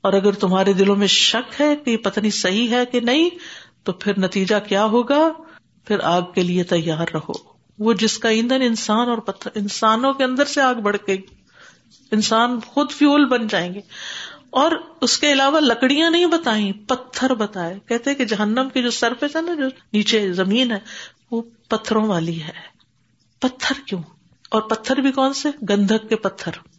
اور 0.00 0.12
اگر 0.12 0.32
تمہارے 0.32 0.72
دلوں 0.72 0.96
میں 0.96 1.06
شک 1.06 1.60
ہے 1.60 1.76
کہ 1.76 1.96
پتہ 1.96 2.20
نہیں 2.20 2.30
صحیح 2.30 2.68
ہے 2.70 2.86
کہ 2.86 3.00
نہیں، 3.00 3.30
تو 3.82 3.92
پھر 3.92 4.18
نتیجہ 4.18 4.54
کیا 4.68 4.84
ہوگا؟ 4.84 5.28
پھر 5.84 6.00
آگ 6.00 6.22
کے 6.34 6.42
لیے 6.42 6.62
تیار 6.64 7.06
رہو۔ 7.14 7.32
وہ 7.78 7.92
جس 7.92 8.18
کا 8.18 8.28
ایندھن 8.28 8.62
انسان 8.62 9.08
اور 9.08 9.18
پتھر، 9.18 9.50
انسانوں 9.54 10.12
کے 10.12 10.24
اندر 10.24 10.44
سے 10.44 10.60
آگ 10.60 10.74
بڑھ 10.74 10.96
گئی۔ 11.08 11.20
انسان 12.10 12.60
خود 12.60 12.90
فیول 12.90 13.24
بن 13.24 13.46
جائیں 13.46 13.74
گے۔ 13.74 13.80
اور 14.50 14.72
اس 15.00 15.18
کے 15.18 15.32
علاوہ 15.32 15.60
لکڑیاں 15.60 16.10
نہیں 16.10 16.26
بتائی 16.26 16.72
پتھر 16.72 17.34
بتائے۔ 17.34 17.78
کہتے 17.86 18.14
کہ 18.14 18.24
جہنم 18.24 18.68
کی 18.74 18.82
جو 18.82 18.90
سرفیس 18.90 19.36
ہے 19.36 19.42
نا، 19.42 19.54
جو 19.54 19.66
نیچے 19.92 20.32
زمین 20.32 20.72
ہے، 20.72 20.78
وہ 21.30 21.42
پتھروں 21.68 22.06
والی 22.06 22.42
ہے۔ 22.42 22.52
پتھر 23.40 23.80
کیوں؟ 23.86 24.02
اور 24.50 24.62
پتھر 24.62 24.96
بھی 24.96 25.12
کون 25.12 25.32
سے؟ 25.32 25.48
گندھک 25.68 26.08
کے 26.08 26.16
پتھر۔ 26.16 26.73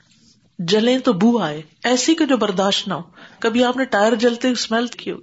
جلیں 0.60 1.00
تو 1.00 1.14
بو 1.14 1.40
آئے۔ 1.40 1.62
ایسی 1.84 2.16
کہ 2.16 2.26
جو 2.26 2.38
برداشت 2.38 2.88
نہ 2.88 2.94
ہو۔ 2.94 3.02
کبھی 3.40 3.64
آپ 3.64 3.78
نے 3.78 3.86
ٹائر 3.86 4.16
جلتے 4.16 4.50
اسمیل 4.50 4.88
کی 4.88 5.12
ہو۔ 5.12 5.18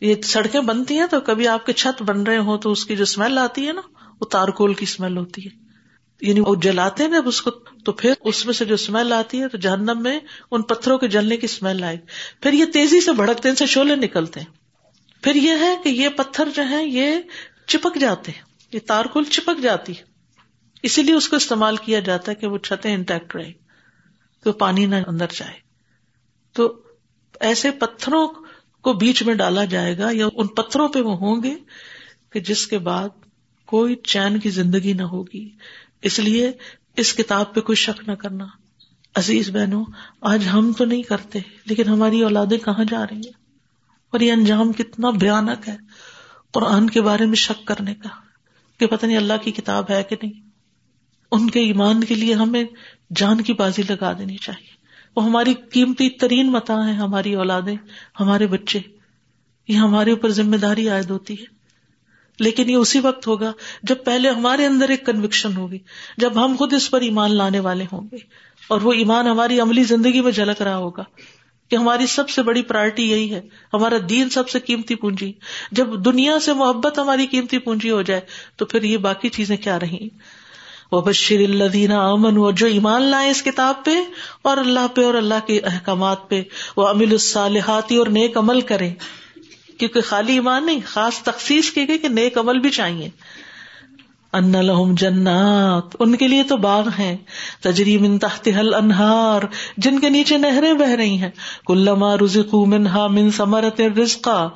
یہ 0.00 0.14
سڑکیں 0.22 0.60
بنتی 0.60 0.98
ہیں 0.98 1.06
تو 1.10 1.20
کبھی 1.20 1.48
آپ 1.48 1.66
کے 1.66 1.72
چھت 1.72 2.02
بن 2.02 2.22
رہے 2.22 2.38
ہوں 2.38 2.58
تو 2.58 2.72
اس 2.72 2.84
کی 2.84 2.96
جو 2.96 3.02
اسمیل 3.02 3.38
آتی 3.38 3.66
ہے 3.66 3.72
نا، 3.72 3.80
وہ 4.20 4.26
تارکول 4.26 4.74
کی 4.74 4.82
اسمیل 4.82 5.16
ہوتی 5.16 5.46
ہے۔ 5.46 5.62
یعنی 6.20 6.40
وہ 6.40 6.54
جلاتے 6.54 7.08
نا 7.08 7.20
اس 7.24 7.42
کو، 7.42 7.50
تو 7.84 7.92
پھر 7.92 8.12
اس 8.20 8.46
میں 8.46 8.54
سے 8.54 8.64
جو 8.64 8.74
اسمیل 8.74 9.12
آتی 9.12 9.42
ہے 9.42 9.48
تو 9.48 9.58
جہنم 9.58 10.02
میں 10.02 10.20
ان 10.50 10.62
پتھروں 10.62 10.98
کے 10.98 11.08
جلنے 11.08 11.36
کی 11.36 11.44
اسمیل 11.44 11.84
آئے۔ 11.84 11.96
پھر 12.40 12.52
یہ 12.52 12.64
تیزی 12.64 13.00
سے 13.00 13.12
بھڑکتے 13.12 13.48
ان 13.48 13.54
سے 13.54 13.66
شولے 13.66 13.96
نکلتے 13.96 14.40
ہیں۔ 14.40 14.46
پھر 15.22 15.34
یہ 15.34 15.52
ہے 15.60 15.76
کہ 15.84 15.88
یہ 15.88 16.08
پتھر 16.08 16.48
جو 16.54 16.68
ہے 16.70 16.86
یہ 16.86 17.16
چپک 17.66 17.96
جاتے 18.00 18.32
ہیں۔ 18.32 18.42
یہ 18.72 18.78
تارکول 18.86 19.24
چپک 19.24 19.62
جاتی 19.62 19.98
ہے۔ 19.98 20.02
اسی 20.82 21.02
لیے 21.02 21.14
اس 21.14 21.28
کو 21.28 21.36
استعمال 21.36 21.76
کیا 21.76 22.00
جاتا 22.00 22.30
ہے 22.30 22.36
کہ 22.36 22.46
وہ 22.46 22.58
چھتیں 22.58 22.94
انٹیکٹ 22.94 23.36
رہے 23.36 23.61
تو 24.42 24.52
پانی 24.52 24.86
نہ 24.86 24.94
اندر 25.06 25.26
جائے۔ 25.36 25.54
تو 26.52 26.80
ایسے 27.40 27.70
پتھروں 27.70 28.28
کو 28.80 28.92
بیچ 28.92 29.22
میں 29.22 29.34
ڈالا 29.34 29.64
جائے 29.64 29.98
گا 29.98 30.08
یا 30.12 30.26
ان 30.34 30.46
پتھروں 30.46 30.88
پہ 30.88 31.00
وہ 31.00 31.16
ہوں 31.16 31.42
گے 31.42 31.54
کہ 32.30 32.40
جس 32.40 32.66
کے 32.66 32.78
بعد 32.78 33.08
کوئی 33.66 33.94
چین 33.94 34.40
کی 34.40 34.50
زندگی 34.50 34.92
نہ 34.92 35.02
ہوگی۔ 35.02 35.50
اس 36.02 36.18
لیے 36.18 36.52
اس 36.96 37.14
کتاب 37.14 37.54
پہ 37.54 37.60
کوئی 37.60 37.76
شک 37.76 38.08
نہ 38.08 38.12
کرنا۔ 38.12 38.46
عزیز 39.14 39.50
بہنوں، 39.50 39.84
آج 40.20 40.48
ہم 40.52 40.72
تو 40.72 40.84
نہیں 40.84 41.02
کرتے، 41.02 41.38
لیکن 41.64 41.88
ہماری 41.88 42.22
اولادیں 42.22 42.58
کہاں 42.58 42.84
جا 42.84 43.04
رہی 43.04 43.16
ہیں؟ 43.16 43.42
اور 44.10 44.20
یہ 44.20 44.32
انجام 44.32 44.72
کتنا 44.72 45.10
بھیانک 45.10 45.68
ہے 45.68 45.76
قرآن 46.52 46.90
کے 46.90 47.02
بارے 47.02 47.26
میں 47.26 47.34
شک 47.34 47.66
کرنے 47.66 47.94
کا 47.94 48.08
کہ 48.78 48.86
پتہ 48.86 49.06
نہیں 49.06 49.16
اللہ 49.16 49.32
کی 49.42 49.50
کتاب 49.50 49.84
ہے 49.90 50.02
کہ 50.02 50.16
نہیں۔ 50.22 50.51
ان 51.32 51.50
کے 51.50 51.60
ایمان 51.60 52.04
کے 52.04 52.14
لیے 52.14 52.34
ہمیں 52.34 52.64
جان 53.16 53.40
کی 53.40 53.52
بازی 53.52 53.82
لگا 53.88 54.12
دینی 54.12 54.36
چاہیے۔ 54.36 54.72
وہ 55.16 55.24
ہماری 55.24 55.54
قیمتی 55.54 56.10
ترین 56.10 56.52
متا 56.52 56.88
ہے 56.88 56.92
ہماری 56.92 57.34
اولادیں، 57.34 57.76
ہمارے 58.20 58.46
بچے۔ 58.46 58.78
یہ 59.68 59.76
ہمارے 59.76 60.10
اوپر 60.10 60.28
ذمہ 60.28 60.56
داری 60.56 60.88
عائد 60.88 61.10
ہوتی 61.10 61.34
ہے۔ 61.34 61.44
لیکن 62.38 62.70
یہ 62.70 62.76
اسی 62.76 63.00
وقت 63.00 63.26
ہوگا 63.26 63.52
جب 63.82 63.96
پہلے 64.04 64.30
ہمارے 64.30 64.66
اندر 64.66 64.88
ایک 64.88 65.06
کنوکشن 65.06 65.56
ہوگی، 65.56 65.78
جب 66.16 66.44
ہم 66.44 66.54
خود 66.58 66.72
اس 66.72 66.90
پر 66.90 67.00
ایمان 67.00 67.34
لانے 67.34 67.60
والے 67.60 67.84
ہوں 67.92 68.08
گے۔ 68.12 68.16
اور 68.68 68.80
وہ 68.80 68.92
ایمان 68.92 69.26
ہماری 69.26 69.60
عملی 69.60 69.84
زندگی 69.84 70.20
میں 70.20 70.32
جھلک 70.32 70.62
رہا 70.62 70.76
ہوگا 70.76 71.04
کہ 71.68 71.76
ہماری 71.76 72.06
سب 72.06 72.28
سے 72.28 72.42
بڑی 72.42 72.62
پرائرٹی 72.62 73.10
یہی 73.10 73.34
ہے، 73.34 73.40
ہمارا 73.74 73.96
دین 74.08 74.30
سب 74.30 74.48
سے 74.48 74.60
قیمتی 74.60 74.94
پونجی۔ 74.94 75.32
جب 75.72 76.04
دنیا 76.04 76.40
سے 76.40 76.52
محبت 76.52 76.98
ہماری 76.98 77.26
قیمتی 77.26 77.58
پونجی 77.58 77.90
ہو 77.90 78.02
جائے 78.02 78.20
تو 78.56 78.64
پھر 78.64 78.82
یہ 78.82 78.96
باقی 78.96 79.28
چیزیں 79.28 79.56
کیا 79.56 79.80
رہیں؟ 79.80 80.18
وہ 80.92 81.02
بشیر 81.02 81.60
امن 81.90 82.54
جو 82.54 82.66
ایمان 82.66 83.02
لائے 83.02 83.30
اس 83.30 83.42
کتاب 83.42 83.84
پہ 83.84 83.90
اور 84.42 84.56
اللہ 84.56 84.86
پہ 84.94 85.04
اور 85.04 85.14
اللہ 85.14 85.46
کے 85.46 85.60
احکامات 85.60 86.28
پہ 86.28 86.42
وہ 86.76 86.88
امل 86.88 87.10
الصالحاتی 87.10 87.96
اور 87.96 88.06
نیک 88.06 88.36
عمل 88.36 88.60
کرے 88.60 88.90
کیونکہ 89.78 90.00
خالی 90.00 90.32
ایمان 90.32 90.66
نہیں، 90.66 90.80
خاص 90.84 91.18
تخصیص 91.18 91.70
کی 91.70 91.88
گئی 91.88 91.98
کہ 91.98 92.08
نیک 92.08 92.38
عمل 92.38 92.58
بھی 92.58 92.70
چاہیے۔ 92.70 93.08
ان 94.32 94.52
لہم 94.52 94.94
جنات، 94.94 95.96
ان 95.98 96.16
کے 96.16 96.28
لیے 96.28 96.42
تو 96.42 96.56
باغ 96.56 96.88
ہیں۔ 96.98 97.16
تجریم 97.60 98.04
ان 98.04 98.18
تحت 98.18 98.48
حل 98.48 98.74
انہار 98.74 99.40
جن 99.76 100.00
کے 100.00 100.08
نیچے 100.08 100.38
نہریں 100.38 100.72
بہ 100.72 100.88
رہی 100.88 101.18
ہیں۔ 101.18 101.30
کلما 101.66 102.16
رزقو 102.16 102.66
منہا 102.66 103.06
من 103.06 103.30
ثمرت 103.30 103.80
رزقا۔ 103.80 104.48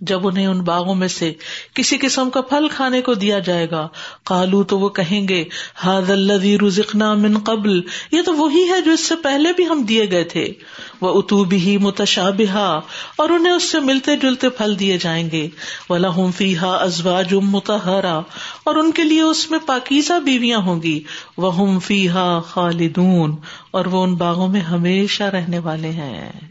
جب 0.00 0.26
انہیں 0.26 0.46
ان 0.46 0.60
باغوں 0.60 0.94
میں 0.94 1.08
سے 1.08 1.32
کسی 1.74 1.98
قسم 1.98 2.30
کا 2.30 2.40
پھل 2.40 2.68
کھانے 2.68 3.02
کو 3.02 3.14
دیا 3.14 3.38
جائے 3.38 3.70
گا۔ 3.70 3.88
کالو 4.24 4.62
تو 4.62 4.78
وہ 4.78 4.88
کہیں 4.88 5.28
گے 5.28 5.44
ہاد 5.84 6.10
اللہ 6.10 7.14
من 7.14 7.38
قبل 7.38 7.80
یہ 8.12 8.22
تو 8.22 8.34
وہی 8.34 8.70
ہے 8.70 8.80
جو 8.80 8.90
اس 8.90 9.00
سے 9.00 9.16
پہلے 9.16 9.52
بھی 9.56 9.66
ہم 9.66 9.82
دیے 9.82 10.10
گئے 10.10 10.24
تھے۔ 10.24 10.52
وہ 11.00 11.18
اتوبی 11.18 11.56
ہی 11.56 11.76
متشابہ 11.76 12.80
اور 13.16 13.28
انہیں 13.28 13.52
اس 13.52 13.62
سے 13.62 13.80
ملتے 13.80 14.16
جلتے 14.16 14.48
پھل 14.48 14.78
دیے 14.78 14.98
جائیں 14.98 15.30
گے۔ 15.30 15.48
وہ 15.90 16.30
فی 16.36 16.56
ہا 16.56 16.76
ازوا 16.76 17.22
جم 17.22 17.50
متحرا 17.50 18.20
اور 18.64 18.74
ان 18.74 18.92
کے 18.92 19.04
لیے 19.04 19.20
اس 19.20 19.50
میں 19.50 19.58
پاکیزہ 19.66 20.20
بیویاں 20.20 20.58
ہوں 20.58 20.82
گی۔ 20.82 21.02
وہ 21.36 21.58
ہم 21.58 21.78
فی 21.78 22.08
ہا 22.08 22.40
خالدون۔ 22.40 23.36
اور 23.70 23.86
وہ 23.86 24.02
ان 24.02 24.14
باغوں 24.14 24.48
میں 24.48 24.60
ہمیشہ 24.60 25.22
رہنے 25.22 25.58
والے 25.58 25.90
ہیں۔ 25.90 26.47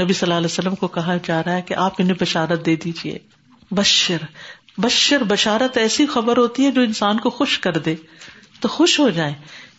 نبی 0.00 0.12
صلی 0.12 0.26
اللہ 0.26 0.34
علیہ 0.34 0.46
وسلم 0.46 0.74
کو 0.74 0.88
کہا 0.88 1.16
جا 1.22 1.42
رہا 1.44 1.56
ہے 1.56 1.62
کہ 1.62 1.74
آپ 1.74 1.92
انہیں 1.98 2.16
بشارت 2.20 2.66
دے 2.66 2.76
دیجیے 2.76 3.18
بشر 3.70 4.16
بشر، 4.78 5.22
بشارت 5.22 5.76
ایسی 5.76 6.06
خبر 6.06 6.36
ہوتی 6.36 6.66
ہے 6.66 6.70
جو 6.70 6.80
انسان 6.80 7.20
کو 7.20 7.30
خوش 7.30 7.58
کر 7.58 7.72
دے۔ 7.72 7.94
تو 8.60 8.68
خوش 8.68 9.00
ہو 9.00 9.10
جائے 9.10 9.34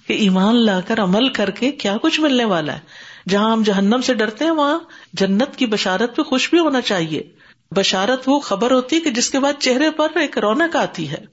کہ 0.08 0.14
ایمان 0.14 0.56
لا 0.56 0.82
کر 0.82 1.00
عمل 1.00 1.30
کر 1.30 1.50
کے 1.50 1.72
کیا 1.72 1.98
کچھ 2.02 2.20
ملنے 2.20 2.46
والا 2.46 2.74
ہے۔ 2.74 2.80
جہاں 3.30 3.52
ہم 3.52 3.64
جہنم 3.64 4.02
سے 4.02 4.14
ڈرتے 4.14 4.46
ہیں، 4.46 4.52
وہاں 4.52 4.80
جنت 5.14 5.56
کی 5.56 5.66
بشارت 5.66 6.16
پہ 6.16 6.22
خوش 6.22 6.50
بھی 6.50 6.60
ہونا 6.60 6.82
چاہیے۔ 6.82 7.24
بشارت 7.72 8.24
وہ 8.26 8.40
خبر 8.40 8.72
ہوتی 8.72 8.96
ہے 8.96 9.02
کہ 9.02 9.10
جس 9.10 9.30
کے 9.30 9.40
بعد 9.40 9.54
چہرے 9.60 9.92
پر 9.92 10.08
ایک 10.16 10.38
رونق 10.38 10.76
آتی 10.76 11.10
ہے۔ 11.10 11.26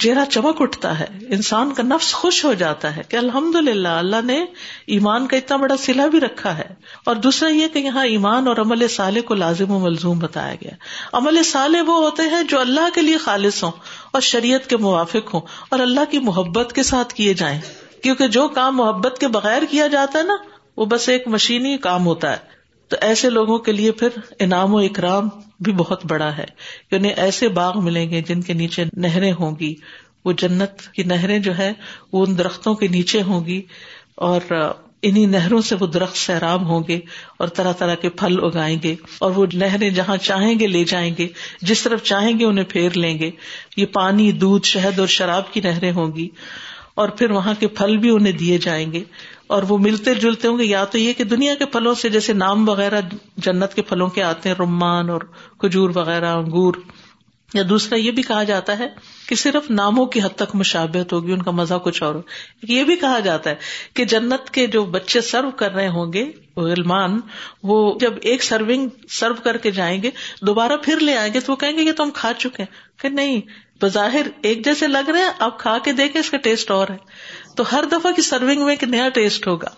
چہرہ 0.00 0.24
چمک 0.24 0.62
اٹھتا 0.62 0.98
ہے، 0.98 1.06
انسان 1.28 1.74
کا 1.74 1.82
نفس 1.82 2.12
خوش 2.12 2.44
ہو 2.44 2.54
جاتا 2.54 2.96
ہے 2.96 3.02
کہ 3.08 3.16
الحمد 3.16 3.54
للہ 3.54 3.88
اللہ 3.88 4.16
نے 4.24 4.44
ایمان 4.86 5.26
کا 5.26 5.36
اتنا 5.36 5.56
بڑا 5.56 5.76
سلا 5.76 6.06
بھی 6.06 6.20
رکھا 6.20 6.58
ہے۔ 6.58 6.74
اور 7.04 7.16
دوسرا 7.16 7.48
یہ 7.48 7.68
کہ 7.68 7.78
یہاں 7.78 8.06
ایمان 8.06 8.48
اور 8.48 8.56
عمل 8.56 8.88
سالے 8.88 9.20
کو 9.20 9.34
لازم 9.34 9.70
و 9.70 9.78
ملزوم 9.78 10.18
بتایا 10.18 10.54
گیا۔ 10.54 10.70
عمل 11.12 11.42
سالے 11.42 11.80
وہ 11.80 12.02
ہوتے 12.02 12.22
ہیں 12.22 12.42
جو 12.42 12.60
اللہ 12.60 12.88
کے 12.94 13.00
لیے 13.00 13.16
خالص 13.16 13.64
ہوں 13.64 13.70
اور 14.12 14.20
شریعت 14.20 14.66
کے 14.66 14.76
موافق 14.76 15.34
ہوں 15.34 15.40
اور 15.68 15.80
اللہ 15.80 16.00
کی 16.10 16.18
محبت 16.18 16.72
کے 16.72 16.82
ساتھ 16.82 17.14
کیے 17.14 17.34
جائیں۔ 17.34 17.60
کیونکہ 18.02 18.28
جو 18.28 18.48
کام 18.48 18.76
محبت 18.76 19.18
کے 19.20 19.28
بغیر 19.28 19.62
کیا 19.70 19.86
جاتا 19.86 20.18
ہے 20.18 20.24
نا، 20.24 20.36
وہ 20.76 20.84
بس 20.84 21.08
ایک 21.08 21.28
مشینی 21.28 21.78
کام 21.78 22.06
ہوتا 22.06 22.32
ہے۔ 22.32 22.59
تو 22.90 22.96
ایسے 23.00 23.30
لوگوں 23.30 23.58
کے 23.58 23.72
لیے 23.72 23.92
پھر 23.92 24.08
انعام 24.38 24.74
و 24.74 24.78
اکرام 24.78 25.28
بھی 25.60 25.72
بہت 25.72 26.06
بڑا 26.06 26.36
ہے 26.36 26.44
انہیں 26.90 27.12
ایسے 27.12 27.48
باغ 27.48 27.84
ملیں 27.84 28.10
گے 28.10 28.20
جن 28.20 28.40
کے 28.40 28.52
نیچے 28.52 28.84
نہریں 28.96 29.32
ہوں 29.32 29.56
گی۔ 29.60 29.74
وہ 30.24 30.32
جنت 30.32 30.92
کی 30.92 31.02
نہریں 31.02 31.38
جو 31.38 31.58
ہے 31.58 31.72
وہ 32.12 32.26
ان 32.26 32.38
درختوں 32.38 32.74
کے 32.74 32.88
نیچے 32.88 33.22
ہوں 33.22 33.46
گی 33.46 33.62
اور 34.14 34.40
انہیں 35.02 35.26
نہروں 35.26 35.60
سے 35.60 35.76
وہ 35.80 35.86
درخت 35.86 36.16
سیراب 36.16 36.68
ہوں 36.68 36.82
گے 36.88 37.00
اور 37.38 37.48
طرح 37.48 37.72
طرح 37.72 37.94
کے 37.94 38.08
پھل 38.08 38.36
اگائیں 38.42 38.78
گے 38.82 38.94
اور 39.20 39.30
وہ 39.30 39.46
نہریں 39.52 39.90
جہاں 39.90 40.16
چاہیں 40.16 40.58
گے 40.58 40.66
لے 40.66 40.84
جائیں 40.84 41.14
گے۔ 41.18 41.28
جس 41.62 41.82
طرف 41.82 42.02
چاہیں 42.02 42.38
گے 42.38 42.44
انہیں 42.44 42.64
پھیر 42.68 42.90
لیں 42.90 43.18
گے۔ 43.18 43.30
یہ 43.76 43.86
پانی، 43.86 44.32
دودھ، 44.32 44.66
شہد 44.66 44.98
اور 44.98 45.06
شراب 45.06 45.52
کی 45.52 45.60
نہریں 45.60 45.92
ہوں 45.92 46.12
گی 46.16 46.28
اور 46.94 47.08
پھر 47.08 47.30
وہاں 47.30 47.54
کے 47.58 47.68
پھل 47.68 47.96
بھی 47.96 48.10
انہیں 48.10 48.32
دیے 48.32 48.58
جائیں 48.58 48.92
گے۔ 48.92 49.04
اور 49.50 49.62
وہ 49.62 49.78
ملتے 49.78 50.14
جلتے 50.14 50.48
ہوں 50.48 50.58
گے۔ 50.58 50.64
یا 50.64 50.84
تو 50.84 50.98
یہ 50.98 51.12
کہ 51.12 51.24
دنیا 51.24 51.54
کے 51.54 51.66
پھلوں 51.66 51.94
سے 51.94 52.08
جیسے 52.08 52.32
نام 52.32 52.68
وغیرہ 52.68 53.00
جنت 53.36 53.74
کے 53.74 53.82
پھلوں 53.82 54.08
کے 54.08 54.22
آتے 54.22 54.48
ہیں، 54.48 54.56
رمان 54.60 55.10
اور 55.10 55.20
کھجور 55.58 55.90
وغیرہ، 55.94 56.26
انگور۔ 56.26 56.74
یا 57.54 57.62
دوسرا 57.68 57.98
یہ 57.98 58.10
بھی 58.10 58.22
کہا 58.22 58.42
جاتا 58.42 58.78
ہے 58.78 58.88
کہ 59.28 59.34
صرف 59.34 59.70
ناموں 59.70 60.06
کی 60.06 60.20
حد 60.20 60.36
تک 60.36 60.54
مشابت 60.54 61.12
ہوگی، 61.12 61.32
ان 61.32 61.42
کا 61.42 61.50
مزہ 61.50 61.74
کچھ 61.74 62.02
اور 62.02 62.14
یہ 62.62 62.84
بھی 62.84 62.96
کہا 62.96 63.20
جاتا 63.20 63.50
ہے 63.50 63.54
کہ 63.94 64.04
جنت 64.04 64.50
کے 64.50 64.66
جو 64.66 64.84
بچے 64.84 65.20
سرو 65.20 65.50
کر 65.50 65.72
رہے 65.72 65.88
ہوں 65.88 66.12
گے 66.12 66.30
غلمان، 66.56 67.20
وہ 67.62 67.98
جب 67.98 68.14
ایک 68.22 68.42
سرونگ 68.42 68.88
سرو 69.08 69.34
کر 69.34 69.56
کے 69.56 69.70
جائیں 69.70 70.02
گے، 70.02 70.10
دوبارہ 70.42 70.72
پھر 70.82 71.00
لے 71.00 71.16
آئیں 71.16 71.34
گے 71.34 71.40
تو 71.40 71.52
وہ 71.52 71.56
کہیں 71.56 71.76
گے 71.76 71.84
کہ 71.84 71.92
تم 71.92 72.10
کھا 72.14 72.32
چکے 72.38 72.64
کہ 72.96 73.08
نہیں، 73.08 73.40
بظاہر 73.82 74.26
ایک 74.42 74.64
جیسے 74.64 74.86
لگ 74.88 75.10
رہے 75.10 75.18
ہیں، 75.18 75.30
اب 75.38 75.58
کھا 75.58 75.78
کے 75.84 75.92
دیکھیں، 75.92 76.20
اس 76.20 76.30
کا 76.30 76.36
ٹیسٹ 76.36 76.70
اور 76.70 76.88
ہے۔ 76.88 76.96
تو 77.60 77.72
ہر 77.72 77.84
دفعہ 77.92 78.12
کی 78.12 78.22
سرونگ 78.22 78.60
میں 78.60 78.70
ایک 78.70 78.84
نیا 78.84 79.08
ٹیسٹ 79.08 79.46
ہوگا۔ 79.46 79.68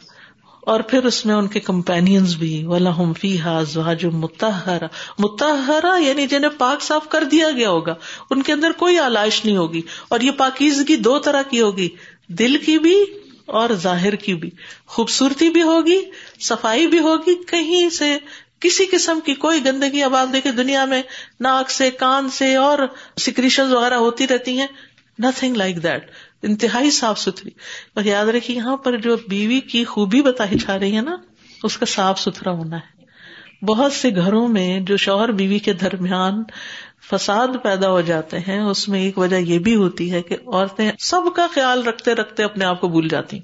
اور 0.60 0.80
پھر 0.80 1.04
اس 1.04 1.26
میں 1.26 1.34
ان 1.34 1.48
کے 1.48 1.60
کمپینئنز 1.60 2.36
بھی 2.36 2.64
ولہم 2.66 3.12
فی 3.12 3.40
ہاج 3.40 4.06
متحرا 4.06 4.86
متحرا 5.18 5.96
یعنی 5.96 6.26
جنہیں 6.26 6.50
پاک 6.58 6.82
صاف 6.82 7.08
کر 7.08 7.24
دیا 7.24 7.50
گیا 7.50 7.70
ہوگا۔ 7.70 7.94
ان 8.30 8.42
کے 8.42 8.52
اندر 8.52 8.70
کوئی 8.70 8.98
آلائش 8.98 9.44
نہیں 9.44 9.56
ہوگی۔ 9.56 9.80
اور 10.08 10.20
یہ 10.20 10.30
پاکیزگی 10.30 10.96
دو 10.96 11.18
طرح 11.18 11.42
کی 11.42 11.60
ہوگی۔ 11.60 11.88
دل 12.28 12.56
کی 12.58 12.78
بھی 12.78 13.04
اور 13.46 13.70
ظاہر 13.72 14.14
کی 14.14 14.34
بھی۔ 14.34 14.50
خوبصورتی 14.86 15.50
بھی 15.50 15.62
ہوگی، 15.62 16.00
صفائی 16.40 16.86
بھی 16.86 16.98
ہوگی۔ 16.98 17.34
کہیں 17.34 17.90
سے 17.90 18.18
کسی 18.60 18.86
قسم 18.86 19.18
کی 19.24 19.34
کوئی 19.34 19.64
گندگی 19.64 20.02
اب 20.02 20.16
آپ 20.16 20.28
دیکھیں 20.32 20.52
دنیا 20.52 20.84
میں 20.84 21.02
ناک 21.40 21.70
سے، 21.70 21.90
کان 21.90 22.30
سے 22.30 22.56
اور 22.56 22.78
سیکریشن 23.16 23.72
وغیرہ 23.72 23.94
ہوتی 23.94 24.28
رہتی 24.28 24.58
ہیں۔ 24.58 24.66
نتنگ 25.18 25.56
لائک 25.56 25.82
دیٹ 25.82 26.10
انتہائی 26.42 26.90
صاف 26.90 27.18
ستھری۔ 27.18 27.50
اور 27.94 28.04
یاد 28.04 28.26
رکھیے، 28.26 28.56
یہاں 28.56 28.76
پر 28.76 28.96
جو 28.96 29.16
بیوی 29.28 29.60
کی 29.60 29.84
خوبی 29.84 30.22
بتائی 30.22 30.58
جا 30.58 30.78
رہی 30.78 30.96
ہے 30.96 31.00
نا، 31.00 31.16
اس 31.62 31.78
کا 31.78 31.86
صاف 31.86 32.20
ستھرا 32.20 32.50
ہونا 32.50 32.76
ہے۔ 32.76 33.02
بہت 33.64 33.92
سے 33.92 34.10
گھروں 34.16 34.48
میں 34.48 34.80
جو 34.80 34.96
شوہر 34.96 35.32
بیوی 35.32 35.58
کے 35.58 35.72
درمیان 35.72 36.42
فساد 37.10 37.48
پیدا 37.62 37.90
ہو 37.90 38.00
جاتے 38.00 38.38
ہیں، 38.38 38.60
اس 38.60 38.88
میں 38.88 39.00
ایک 39.00 39.18
وجہ 39.18 39.36
یہ 39.36 39.58
بھی 39.58 39.74
ہوتی 39.74 40.12
ہے 40.12 40.22
کہ 40.22 40.36
عورتیں 40.46 40.92
سب 40.98 41.22
کا 41.36 41.46
خیال 41.54 41.82
رکھتے 41.82 42.14
رکھتے 42.14 42.42
اپنے 42.42 42.64
آپ 42.64 42.80
کو 42.80 42.88
بھول 42.88 43.08
جاتی 43.08 43.38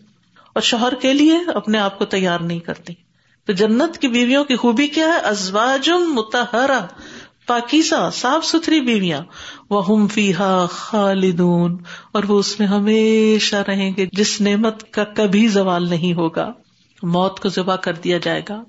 اور 0.53 0.61
شوہر 0.61 0.95
کے 0.95 1.13
لیے 1.13 1.39
اپنے 1.55 1.79
آپ 1.79 1.99
کو 1.99 2.05
تیار 2.05 2.41
نہیں 2.41 2.59
کرتی۔ 2.59 2.95
تو 3.45 3.53
جنت 3.53 3.99
کی 3.99 4.09
بیویوں 4.09 4.45
کی 4.45 4.57
خوبی 4.57 4.87
کیا 4.87 5.07
ہے؟ 5.07 5.19
ازواجم 5.19 6.15
متحرا 6.15 6.87
پاکیزہ 7.49 8.11
صاف 8.13 8.45
ستھری 8.45 8.81
بیویاں 8.81 9.21
وہ 9.71 9.87
ہم 9.89 10.07
فیحا 10.07 10.67
خالدون، 10.71 11.77
اور 12.13 12.25
وہ 12.29 12.39
اس 12.39 12.59
میں 12.61 12.67
ہمیشہ 12.67 13.57
رہیں 13.69 13.91
گے 13.97 14.07
جس 14.13 14.41
نعمت 14.41 14.91
کا 14.91 15.05
کبھی 15.05 15.49
زوال 15.49 15.89
نہیں 15.89 16.15
ہوگا۔ 16.15 16.51
موت 17.03 17.41
کو 17.41 17.49
ذبح 17.49 17.77
کر 17.77 17.95
دیا 17.95 18.19
جائے 18.19 18.43
گا۔ 18.49 18.63